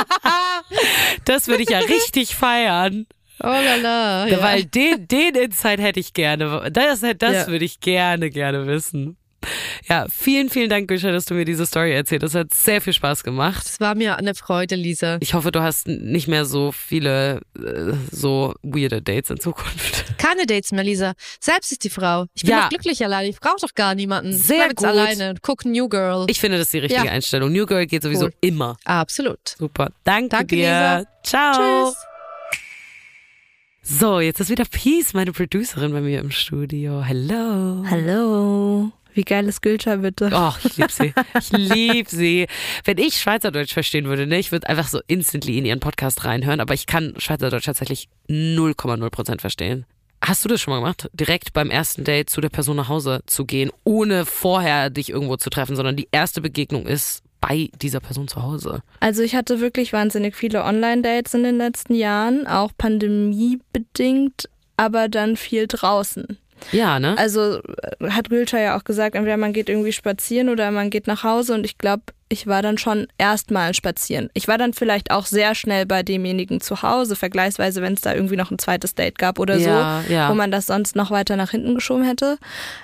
[1.26, 3.06] das würde ich ja richtig feiern.
[3.42, 4.42] oh la la, ja.
[4.42, 6.68] Weil den, den Insight hätte ich gerne.
[6.72, 7.46] Das, das Ja.
[7.46, 9.16] würde ich gerne, gerne wissen.
[9.88, 12.34] Ja, vielen, vielen Dank, Gülscha, dass du mir diese Story erzählt hast.
[12.34, 13.64] Das hat sehr viel Spaß gemacht.
[13.66, 15.16] Es war mir eine Freude, Lisa.
[15.20, 20.04] Ich hoffe, du hast nicht mehr so viele äh, so weirde Dates in Zukunft.
[20.18, 21.14] Keine Dates mehr, Lisa.
[21.40, 22.26] Selbst ist die Frau.
[22.34, 22.62] Ich bin Ja.
[22.64, 23.28] doch glücklich alleine.
[23.28, 24.32] Ich brauche doch gar niemanden.
[24.34, 24.86] Sehr ich gut.
[24.86, 25.30] alleine.
[25.30, 26.26] und Guck New Girl.
[26.28, 27.12] Ich finde, das ist die richtige Ja.
[27.12, 27.50] Einstellung.
[27.52, 28.32] New Girl geht sowieso Cool.
[28.42, 28.76] immer.
[28.84, 29.40] Absolut.
[29.58, 29.90] Super.
[30.04, 30.66] Danke, Danke, dir.
[30.66, 31.04] Lisa.
[31.24, 31.86] Ciao.
[31.88, 31.96] Tschüss.
[33.82, 37.02] So, jetzt ist wieder Peace, meine Producerin bei mir im Studio.
[37.02, 37.84] Hello.
[37.88, 38.92] Hallo.
[39.20, 40.30] Wie geil ist Gülscha bitte?
[40.32, 41.12] Oh, ich lieb sie.
[41.38, 42.46] Ich lieb sie.
[42.86, 46.58] Wenn ich Schweizerdeutsch verstehen würde, ne, ich würde einfach so instantly in ihren Podcast reinhören,
[46.58, 49.84] aber ich kann Schweizerdeutsch tatsächlich 0,0% verstehen.
[50.24, 51.10] Hast du das schon mal gemacht?
[51.12, 55.36] Direkt beim ersten Date zu der Person nach Hause zu gehen, ohne vorher dich irgendwo
[55.36, 58.82] zu treffen, sondern die erste Begegnung ist bei dieser Person zu Hause.
[59.00, 64.48] Also ich hatte wirklich wahnsinnig viele Online-Dates in den letzten Jahren, auch pandemiebedingt,
[64.78, 66.38] aber dann viel draußen.
[66.72, 67.16] Ja, ne?
[67.18, 67.60] Also
[68.00, 71.24] äh, hat Gülscha ja auch gesagt, entweder man geht irgendwie spazieren oder man geht nach
[71.24, 72.02] Hause und ich glaube,
[72.32, 74.30] ich war dann schon erstmal spazieren.
[74.34, 78.14] Ich war dann vielleicht auch sehr schnell bei demjenigen zu Hause, vergleichsweise, wenn es da
[78.14, 80.30] irgendwie noch ein zweites Date gab oder Ja, so, ja.
[80.30, 82.38] wo man das sonst noch weiter nach hinten geschoben hätte.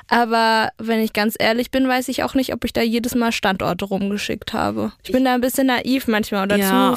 [0.09, 3.31] Aber wenn ich ganz ehrlich bin, weiß ich auch nicht, ob ich da jedes Mal
[3.31, 4.91] Standorte rumgeschickt habe.
[5.05, 6.91] Ich bin da ein bisschen naiv manchmal oder Ja.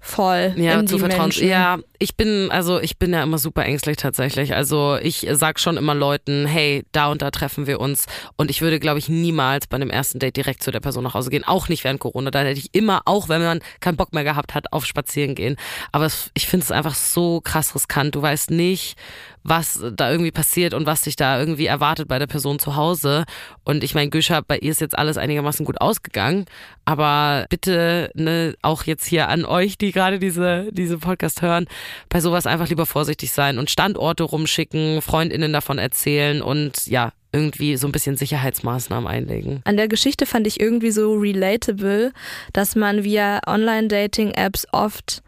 [0.00, 0.62] vertrauensvoll.
[0.62, 1.22] Ja, zu vertrauen.
[1.24, 1.48] Menschen.
[1.48, 4.54] Ja, ich bin, also ich bin ja immer super ängstlich tatsächlich.
[4.54, 8.06] Also ich sag schon immer Leuten, hey, da und da treffen wir uns.
[8.36, 11.14] Und ich würde, glaube ich, niemals bei einem ersten Date direkt zu der Person nach
[11.14, 11.44] Hause gehen.
[11.44, 12.30] Auch nicht während Corona.
[12.30, 15.56] Da hätte ich immer, auch wenn man keinen Bock mehr gehabt hat, auf Spazieren gehen.
[15.92, 18.14] Aber es, ich finde es einfach so krass riskant.
[18.14, 18.96] Du weißt nicht,
[19.42, 23.24] was da irgendwie passiert und was dich da irgendwie erwartet bei der Person zu Hause.
[23.64, 26.46] Und ich meine, Gülscha, bei ihr ist jetzt alles einigermaßen gut ausgegangen.
[26.84, 31.66] Aber bitte, ne, auch jetzt hier an euch, die gerade diese, diese Podcast hören,
[32.08, 37.76] bei sowas einfach lieber vorsichtig sein und Standorte rumschicken, FreundInnen davon erzählen und ja, irgendwie
[37.76, 39.60] so ein bisschen Sicherheitsmaßnahmen einlegen.
[39.64, 42.12] An der Geschichte fand ich irgendwie so relatable,
[42.52, 45.22] dass man via Online-Dating-Apps oft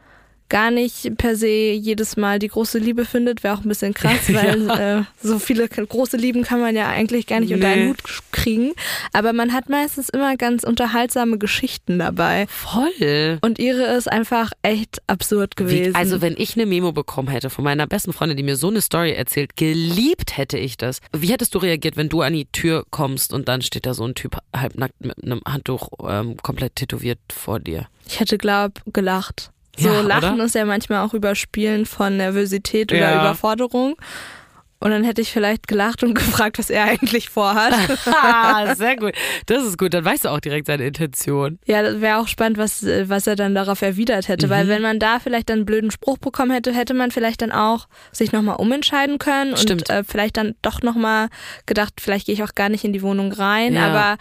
[0.50, 4.18] gar nicht per se jedes Mal die große Liebe findet, wäre auch ein bisschen krass,
[4.28, 7.72] weil äh, so viele große Lieben kann man ja eigentlich gar nicht unter Nee.
[7.74, 8.72] einen Hut kriegen.
[9.14, 12.46] Aber man hat meistens immer ganz unterhaltsame Geschichten dabei.
[12.48, 13.38] Voll.
[13.40, 15.92] Und ihre ist einfach echt absurd gewesen.
[15.92, 18.68] Wie, also wenn ich eine Memo bekommen hätte von meiner besten Freundin, die mir so
[18.68, 21.00] eine Story erzählt, geliebt hätte ich das.
[21.12, 24.04] Wie hättest du reagiert, wenn du an die Tür kommst und dann steht da so
[24.04, 27.86] ein Typ halbnackt mit einem Handtuch ähm, komplett tätowiert vor dir?
[28.08, 29.50] Ich hätte, glaub, gelacht.
[29.80, 30.44] So Ja, Lachen oder?
[30.44, 33.20] ist ja manchmal auch Überspielen von Nervosität oder Ja.
[33.20, 33.96] Überforderung.
[34.82, 37.74] Und dann hätte ich vielleicht gelacht und gefragt, was er eigentlich vorhat.
[38.78, 39.12] Sehr gut.
[39.44, 39.92] Das ist gut.
[39.92, 41.58] Dann weißt du auch direkt seine Intention.
[41.66, 44.46] ja, das wäre auch spannend, was, was er dann darauf erwidert hätte.
[44.46, 44.50] Mhm.
[44.50, 47.52] Weil wenn man da vielleicht dann einen blöden Spruch bekommen hätte, hätte man vielleicht dann
[47.52, 49.90] auch sich nochmal umentscheiden können Stimmt.
[49.90, 51.28] und äh, vielleicht dann doch nochmal
[51.66, 53.74] gedacht, vielleicht gehe ich auch gar nicht in die Wohnung rein.
[53.74, 53.86] Ja.
[53.86, 54.16] Aber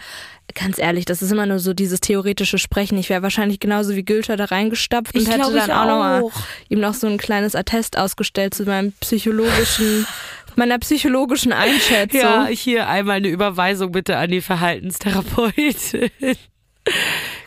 [0.54, 2.98] ganz ehrlich, das ist immer nur so dieses theoretische Sprechen.
[2.98, 5.98] Ich wäre wahrscheinlich genauso wie Gülter da reingestapft und Ich hätte dann ich auch, noch
[5.98, 6.32] mal auch.
[6.68, 10.06] ihm noch so ein kleines Attest ausgestellt zu meinem psychologischen,
[10.56, 12.20] meiner psychologischen Einschätzung.
[12.20, 16.10] Ja, hier einmal eine Überweisung bitte an die Verhaltenstherapeutin.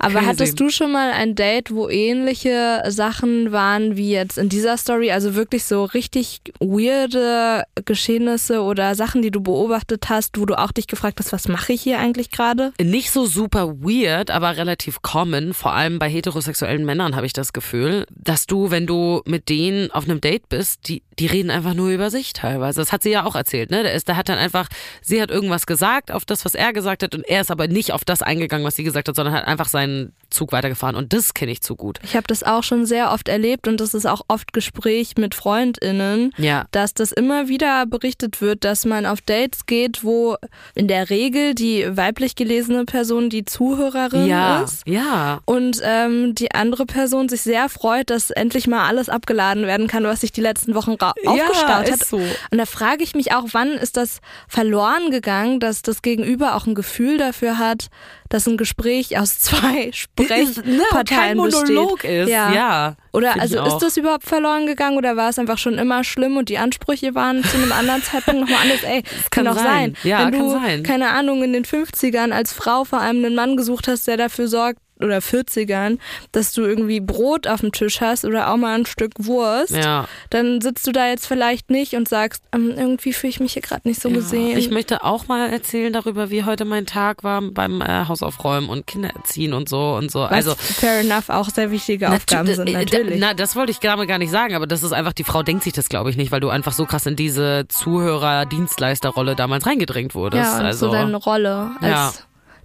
[0.04, 0.26] Aber Crazy.
[0.26, 5.12] hattest du schon mal ein Date, wo ähnliche Sachen waren wie jetzt in dieser Story?
[5.12, 10.74] Also wirklich so richtig weirde Geschehnisse oder Sachen, die du beobachtet hast, wo du auch
[10.74, 12.74] dich gefragt hast, was mache ich hier eigentlich gerade?
[12.82, 15.54] Nicht so super weird, aber relativ common.
[15.54, 19.90] Vor allem bei heterosexuellen Männern habe ich das Gefühl, dass du, wenn du mit denen
[19.92, 22.82] auf einem Date bist, die, die reden einfach nur über sich teilweise.
[22.82, 23.84] Das hat sie ja auch erzählt, ne?
[23.84, 24.68] Der, ist, der hat dann einfach,
[25.02, 27.94] sie hat irgendwas gesagt auf das, was er gesagt hat und er ist aber nicht
[27.94, 31.14] auf das eingegangen, was sie gesagt hat, sondern hat einfach seinen and Zug weitergefahren und
[31.14, 32.00] das kenne ich zu gut.
[32.04, 35.36] Ich habe das auch schon sehr oft erlebt und das ist auch oft Gespräch mit
[35.36, 36.66] FreundInnen, Ja.
[36.72, 40.36] dass das immer wieder berichtet wird, dass man auf Dates geht, wo
[40.76, 44.86] in der Regel die weiblich gelesene Person die Zuhörerin Ja, ist.
[44.88, 45.40] ja.
[45.46, 50.04] Und ähm, die andere Person sich sehr freut, dass endlich mal alles abgeladen werden kann,
[50.04, 52.06] was sich die letzten Wochen ra- aufgestaut ist hat.
[52.08, 52.18] so.
[52.18, 56.66] Und da frage ich mich auch, wann ist das verloren gegangen, dass das Gegenüber auch
[56.66, 57.88] ein Gefühl dafür hat,
[58.30, 59.92] dass ein Gespräch aus zwei
[60.26, 62.24] Sprechparteien kein Monolog besteht.
[62.24, 62.96] ist, ja.
[63.12, 63.68] Oder Find also auch.
[63.68, 67.14] ist das überhaupt verloren gegangen oder war es einfach schon immer schlimm und die Ansprüche
[67.16, 68.84] waren zu einem anderen Zeitpunkt nochmal anders?
[68.84, 69.66] Ey, kann, kann doch sein.
[69.66, 69.98] sein.
[70.04, 70.84] Ja, Wenn kann du, sein.
[70.84, 74.48] keine Ahnung, in den 50ern als Frau vor allem einen Mann gesucht hast, der dafür
[74.48, 76.00] sorgt, oder 40ern,
[76.32, 80.08] dass du irgendwie Brot auf dem Tisch hast oder auch mal ein Stück Wurst, Ja.
[80.30, 83.62] dann sitzt du da jetzt vielleicht nicht und sagst, ähm, irgendwie fühle ich mich hier
[83.62, 84.58] gerade nicht so gesehen.
[84.58, 88.88] Ich möchte auch mal erzählen darüber, wie heute mein Tag war beim äh, Hausaufräumen und
[88.88, 90.22] Kinder erziehen und so und so.
[90.22, 93.20] Was Also fair enough auch sehr wichtige Aufgaben sind, äh, natürlich.
[93.20, 95.64] Na, das wollte ich damit gar nicht sagen, aber das ist einfach, die Frau denkt
[95.64, 100.16] sich das, glaube ich, nicht, weil du einfach so krass in diese Zuhörer-Dienstleisterrolle damals reingedrängt
[100.16, 100.44] wurdest.
[100.44, 102.14] ja, also, so deine Rolle als Ja.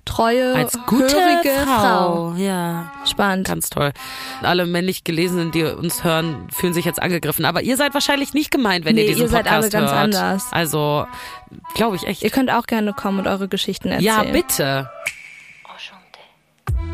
[0.08, 2.34] Treue, als gute hörige Frau.
[2.36, 3.46] Ja, Spannend.
[3.46, 3.92] ganz toll.
[4.42, 7.44] Alle männlich Gelesenen, die uns hören, fühlen sich jetzt angegriffen.
[7.44, 9.90] Aber ihr seid wahrscheinlich nicht gemeint, wenn Nee, ihr diesen ihr seid alle Podcast ganz
[9.90, 10.00] hört.
[10.00, 10.46] anders.
[10.50, 11.06] Also,
[11.74, 12.22] glaube ich echt.
[12.22, 14.04] Ihr könnt auch gerne kommen und eure Geschichten erzählen.
[14.04, 14.90] Ja, bitte.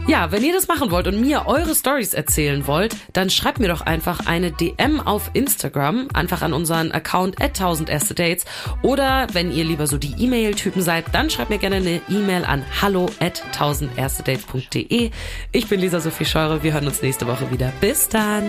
[0.07, 3.69] Ja, wenn ihr das machen wollt und mir eure Stories erzählen wollt, dann schreibt mir
[3.69, 8.45] doch einfach eine DM auf Instagram, einfach an unseren Account at 1000 erste Dates.
[8.83, 12.63] Oder wenn ihr lieber so die E-Mail-Typen seid, dann schreibt mir gerne eine E-Mail an
[12.83, 15.11] hallo at 1000 erste Dates.de.
[15.53, 17.73] Ich bin Lisa Sophie Scheure, wir hören uns nächste Woche wieder.
[17.81, 18.45] Bis dann.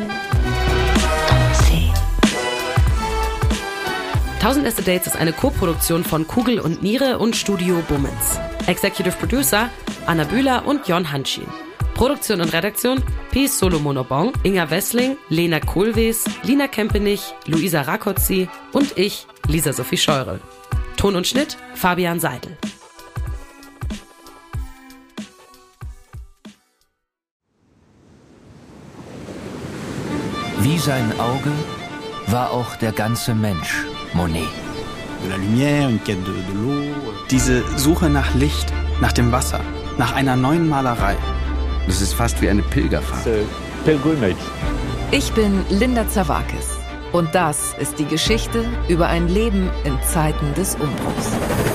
[4.45, 8.39] 1000 erste Dates ist eine Co-Produktion von Kugel und Niere und Studio Bummens.
[8.67, 9.71] Executive Producer
[10.05, 11.47] Anna Bühler und Jon Hanschin.
[11.95, 19.25] Produktion und Redaktion Peace Solomonobong, Inga Wessling, Lena Kohlwees, Lina Kempenich, Luisa Rakotzi und ich,
[19.47, 20.39] Lisa Sophie Scheurel.
[20.95, 22.55] Ton und Schnitt Fabian Seidel.
[30.59, 31.51] Wie sein Auge
[32.27, 33.85] war auch der ganze Mensch
[34.15, 34.47] Monet.
[37.29, 39.59] Diese Suche nach Licht, nach dem Wasser,
[39.97, 41.17] nach einer neuen Malerei.
[41.85, 43.27] Das ist fast wie eine Pilgerfahrt.
[45.11, 46.79] Ich bin Linda Zawakis
[47.11, 51.74] und das ist die Geschichte über ein Leben in Zeiten des Umbruchs.